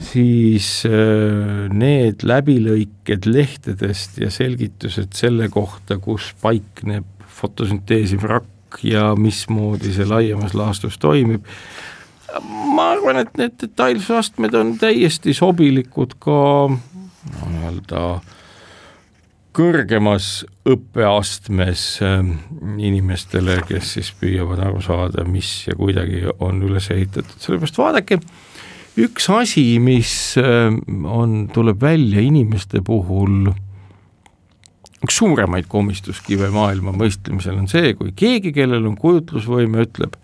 siis 0.03 0.69
äh, 0.89 1.67
need 1.73 2.27
läbilõiked 2.27 3.29
lehtedest 3.31 4.19
ja 4.21 4.29
selgitused 4.35 5.15
selle 5.17 5.49
kohta, 5.53 5.97
kus 6.03 6.33
paikneb 6.43 7.07
fotosünteesi 7.37 8.19
vrakk 8.77 8.85
ja 8.85 9.15
mismoodi 9.17 9.93
see 9.93 10.07
laiemas 10.07 10.55
laastus 10.55 10.99
toimib, 10.99 11.45
ma 12.75 12.93
arvan, 12.93 13.19
et 13.19 13.37
need 13.37 13.57
detailsusastmed 13.61 14.55
on 14.55 14.79
täiesti 14.79 15.33
sobilikud 15.35 16.17
ka 16.19 16.69
nii-öelda 16.69 18.01
no, 18.01 18.21
kõrgemas 19.57 20.45
õppeastmes 20.69 22.03
ähm, 22.03 22.37
inimestele, 22.79 23.63
kes 23.67 23.95
siis 23.97 24.13
püüavad 24.21 24.61
aru 24.61 24.83
saada, 24.83 25.25
mis 25.25 25.67
ja 25.67 25.75
kuidagi 25.75 26.27
on 26.41 26.61
üles 26.63 26.91
ehitatud, 26.91 27.39
sellepärast 27.41 27.79
vaadake, 27.79 28.19
üks 29.01 29.31
asi, 29.33 29.79
mis 29.81 30.37
ähm, 30.37 31.07
on, 31.07 31.49
tuleb 31.55 31.81
välja 31.81 32.21
inimeste 32.21 32.83
puhul, 32.85 33.55
üks 35.05 35.19
suuremaid 35.19 35.69
komistuskive 35.69 36.49
maailma 36.55 36.95
mõistlemisel 36.97 37.59
on 37.61 37.69
see, 37.69 37.93
kui 37.99 38.15
keegi, 38.17 38.53
kellel 38.57 38.87
on 38.89 38.97
kujutlusvõime, 39.01 39.85
ütleb, 39.85 40.17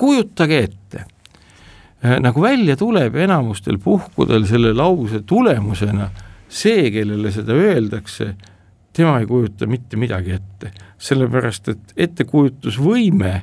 kujutage 0.00 0.60
ette 0.66 1.04
äh, 1.04 2.18
nagu 2.20 2.42
välja 2.42 2.76
tuleb 2.76 3.16
enamustel 3.16 3.78
puhkudel 3.82 4.46
selle 4.48 4.74
lause 4.76 5.22
tulemusena 5.26 6.10
see, 6.54 6.90
kellele 6.94 7.32
seda 7.34 7.56
öeldakse, 7.58 8.34
tema 8.94 9.18
ei 9.20 9.28
kujuta 9.28 9.66
mitte 9.70 9.98
midagi 10.00 10.36
ette, 10.36 10.72
sellepärast 11.02 11.72
et 11.72 11.94
ettekujutusvõime 12.08 13.40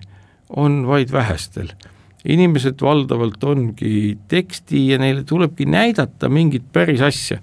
on 0.62 0.86
vaid 0.88 1.12
vähestel. 1.12 1.74
inimesed 2.22 2.78
valdavalt 2.82 3.44
ongi 3.44 4.18
teksti 4.30 4.84
ja 4.92 4.98
neile 5.02 5.24
tulebki 5.26 5.66
näidata 5.66 6.30
mingit 6.30 6.68
päris 6.74 7.02
asja. 7.02 7.40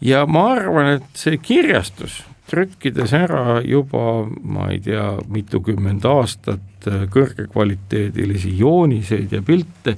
ja 0.00 0.26
ma 0.26 0.52
arvan, 0.52 0.96
et 0.96 1.04
see 1.14 1.38
kirjastus, 1.38 2.24
trükkides 2.48 3.12
ära 3.12 3.60
juba 3.64 4.26
ma 4.42 4.68
ei 4.72 4.80
tea, 4.84 5.10
mitukümmend 5.28 6.04
aastat 6.08 6.88
kõrgekvaliteedilisi 7.12 8.54
jooniseid 8.58 9.32
ja 9.32 9.42
pilte, 9.44 9.96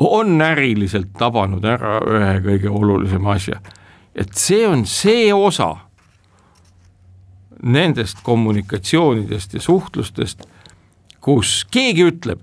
on 0.00 0.40
äriliselt 0.40 1.12
tabanud 1.18 1.64
ära 1.64 1.98
ühe 2.00 2.34
kõige 2.44 2.72
olulisema 2.72 3.36
asja. 3.36 3.60
et 4.14 4.34
see 4.34 4.66
on 4.66 4.86
see 4.86 5.32
osa 5.32 5.76
nendest 7.62 8.22
kommunikatsioonidest 8.22 9.54
ja 9.54 9.60
suhtlustest, 9.60 10.46
kus 11.20 11.66
keegi 11.70 12.06
ütleb, 12.08 12.40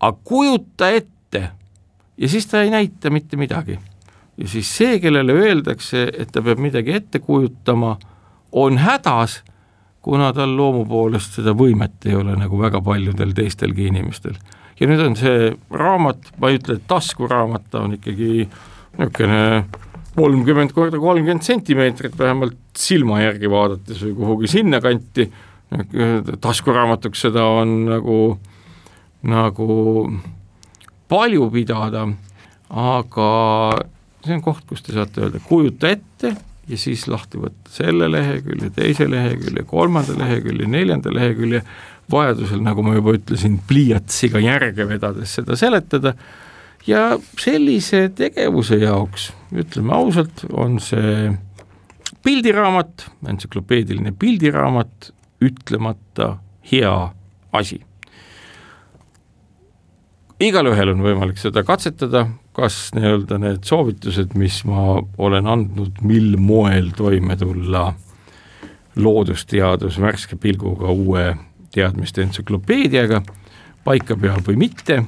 aga 0.00 0.18
kujuta 0.24 0.90
ette 0.90 1.50
ja 2.18 2.28
siis 2.28 2.46
ta 2.46 2.62
ei 2.62 2.70
näita 2.70 3.10
mitte 3.10 3.36
midagi. 3.36 3.78
ja 4.36 4.48
siis 4.48 4.76
see, 4.76 5.00
kellele 5.00 5.32
öeldakse, 5.32 6.10
et 6.18 6.32
ta 6.32 6.42
peab 6.42 6.58
midagi 6.58 6.92
ette 6.92 7.18
kujutama, 7.18 7.96
on 8.52 8.78
hädas, 8.78 9.42
kuna 10.02 10.32
tal 10.32 10.54
loomu 10.56 10.84
poolest 10.88 11.36
seda 11.38 11.52
võimet 11.56 12.06
ei 12.08 12.16
ole 12.16 12.36
nagu 12.38 12.60
väga 12.60 12.80
paljudel 12.84 13.34
teistelgi 13.36 13.88
inimestel. 13.90 14.38
ja 14.80 14.86
nüüd 14.86 15.02
on 15.02 15.16
see 15.18 15.50
raamat, 15.74 16.30
ma 16.38 16.50
ei 16.50 16.60
ütle, 16.60 16.78
et 16.78 16.86
taskuraamat, 16.88 17.66
ta 17.70 17.82
on 17.82 17.96
ikkagi 17.98 18.46
niisugune 18.98 19.64
kolmkümmend 20.18 20.72
korda 20.74 20.98
kolmkümmend 20.98 21.42
sentimeetrit 21.46 22.18
vähemalt 22.18 22.56
silma 22.78 23.20
järgi 23.22 23.50
vaadates 23.50 24.00
või 24.06 24.14
kuhugi 24.18 24.50
sinnakanti, 24.50 25.28
taskuraamatuks 26.40 27.26
seda 27.28 27.44
on 27.60 27.74
nagu, 27.86 28.18
nagu 29.28 29.68
palju 31.08 31.50
pidada, 31.54 32.06
aga 32.70 33.28
see 34.24 34.34
on 34.34 34.44
koht, 34.44 34.64
kus 34.68 34.82
te 34.82 34.96
saate 34.96 35.26
öelda, 35.26 35.42
kujuta 35.46 35.92
ette 35.94 36.34
ja 36.68 36.78
siis 36.78 37.06
lahti 37.08 37.40
võtta 37.40 37.72
selle 37.72 38.10
lehekülje, 38.12 38.70
teise 38.76 39.08
lehekülje, 39.10 39.64
kolmanda 39.68 40.16
lehekülje, 40.18 40.68
neljanda 40.70 41.12
lehekülje, 41.14 41.62
vajadusel, 42.12 42.60
nagu 42.64 42.84
ma 42.84 42.94
juba 42.96 43.16
ütlesin, 43.18 43.58
pliiatsiga 43.68 44.40
järge 44.42 44.86
vedades 44.88 45.34
seda 45.38 45.56
seletada. 45.58 46.14
Ja 46.88 47.18
sellise 47.40 48.06
tegevuse 48.16 48.78
jaoks, 48.80 49.30
ütleme 49.52 49.92
ausalt, 49.96 50.44
on 50.56 50.78
see 50.80 51.32
pildiraamat, 52.24 53.08
entsüklopeediline 53.28 54.14
pildiraamat 54.18 55.12
ütlemata 55.44 56.36
hea 56.70 56.94
asi. 57.52 57.80
igalühel 60.38 60.92
on 60.92 61.00
võimalik 61.02 61.40
seda 61.40 61.64
katsetada, 61.66 62.28
kas 62.58 62.90
nii-öelda 62.96 63.38
need 63.38 63.66
soovitused, 63.68 64.34
mis 64.38 64.60
ma 64.66 64.98
olen 65.18 65.46
andnud, 65.46 66.00
mil 66.02 66.34
moel 66.42 66.90
toime 66.98 67.36
tulla 67.38 67.92
loodusteadus 68.98 70.00
värske 70.02 70.36
pilguga 70.42 70.90
uue 70.90 71.28
teadmiste 71.74 72.24
entsüklopeediaga 72.26 73.22
paika 73.86 74.16
peab 74.18 74.42
või 74.48 74.58
mitte 74.66 75.04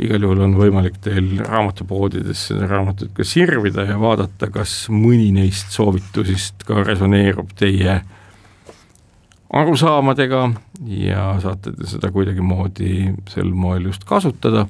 igal 0.00 0.24
juhul 0.24 0.40
on 0.46 0.56
võimalik 0.56 0.96
teil 1.04 1.34
raamatupoodides 1.42 2.46
seda 2.48 2.66
raamatut 2.70 3.12
ka 3.16 3.26
sirvida 3.28 3.84
ja 3.90 3.98
vaadata, 4.00 4.48
kas 4.52 4.86
mõni 4.92 5.28
neist 5.36 5.74
soovitusest 5.74 6.64
ka 6.68 6.80
resoneerub 6.86 7.52
teie 7.58 8.00
arusaamadega 9.52 10.46
ja 10.96 11.26
saate 11.42 11.74
te 11.76 11.88
seda 11.90 12.08
kuidagimoodi 12.14 13.12
sel 13.28 13.52
moel 13.52 13.90
just 13.90 14.06
kasutada, 14.08 14.64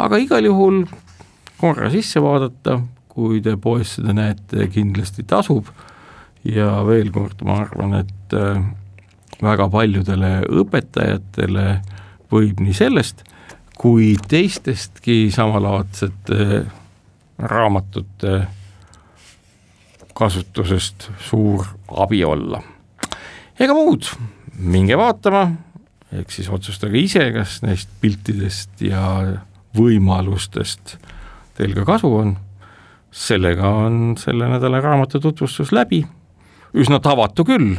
aga 0.00 0.22
igal 0.22 0.48
juhul 0.48 0.86
korra 1.60 1.90
sisse 1.92 2.20
vaadata, 2.22 2.80
kui 3.08 3.40
te 3.44 3.56
poes 3.56 3.96
seda 3.96 4.12
näete, 4.16 4.68
kindlasti 4.72 5.24
tasub 5.28 5.70
ja 6.44 6.82
veel 6.86 7.10
kord 7.14 7.40
ma 7.46 7.62
arvan, 7.64 8.00
et 8.02 8.36
äh, 8.36 8.60
väga 9.42 9.68
paljudele 9.72 10.32
õpetajatele 10.62 11.68
võib 12.32 12.60
nii 12.60 12.76
sellest 12.76 13.24
kui 13.76 14.14
teistestki 14.28 15.30
samalaadsete 15.30 16.64
raamatute 17.38 18.46
kasutusest 20.16 21.10
suur 21.20 21.66
abi 21.92 22.24
olla. 22.24 22.62
ega 23.60 23.74
muud, 23.76 24.08
minge 24.56 24.96
vaatama, 24.96 25.42
eks 26.12 26.40
siis 26.40 26.48
otsustage 26.48 26.98
ise, 26.98 27.28
kas 27.36 27.60
neist 27.66 27.92
piltidest 28.00 28.80
ja 28.80 29.02
võimalustest 29.76 30.96
teil 31.56 31.74
ka 31.74 31.84
kasu 31.84 32.12
on. 32.16 32.36
sellega 33.10 33.68
on 33.68 34.16
selle 34.18 34.48
nädala 34.48 34.80
raamatu 34.80 35.20
tutvustus 35.20 35.72
läbi, 35.72 36.02
üsna 36.74 37.00
tavatu 37.00 37.44
küll, 37.44 37.76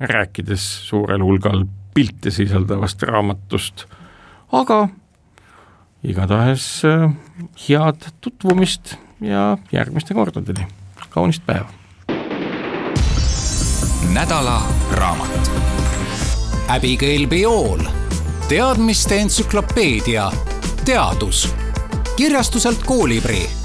rääkides 0.00 0.66
suurel 0.88 1.22
hulgal 1.24 1.64
pilte 1.94 2.30
sisaldavast 2.30 3.02
raamatust 3.02 3.86
aga 4.52 4.88
igatahes 6.02 6.84
äh, 6.84 7.10
head 7.68 8.10
tutvumist 8.20 8.96
ja 9.20 9.58
järgmiste 9.72 10.14
kordadeni, 10.14 10.66
kaunist 11.10 11.46
päeva! 11.46 11.68
nädala 14.10 14.62
raamat. 14.98 15.50
Abigail 16.68 17.26
Biol, 17.26 17.82
teadmiste 18.48 19.20
entsüklopeedia, 19.22 20.30
teadus, 20.84 21.44
kirjastuselt 22.20 22.82
Koolibri 22.84 23.59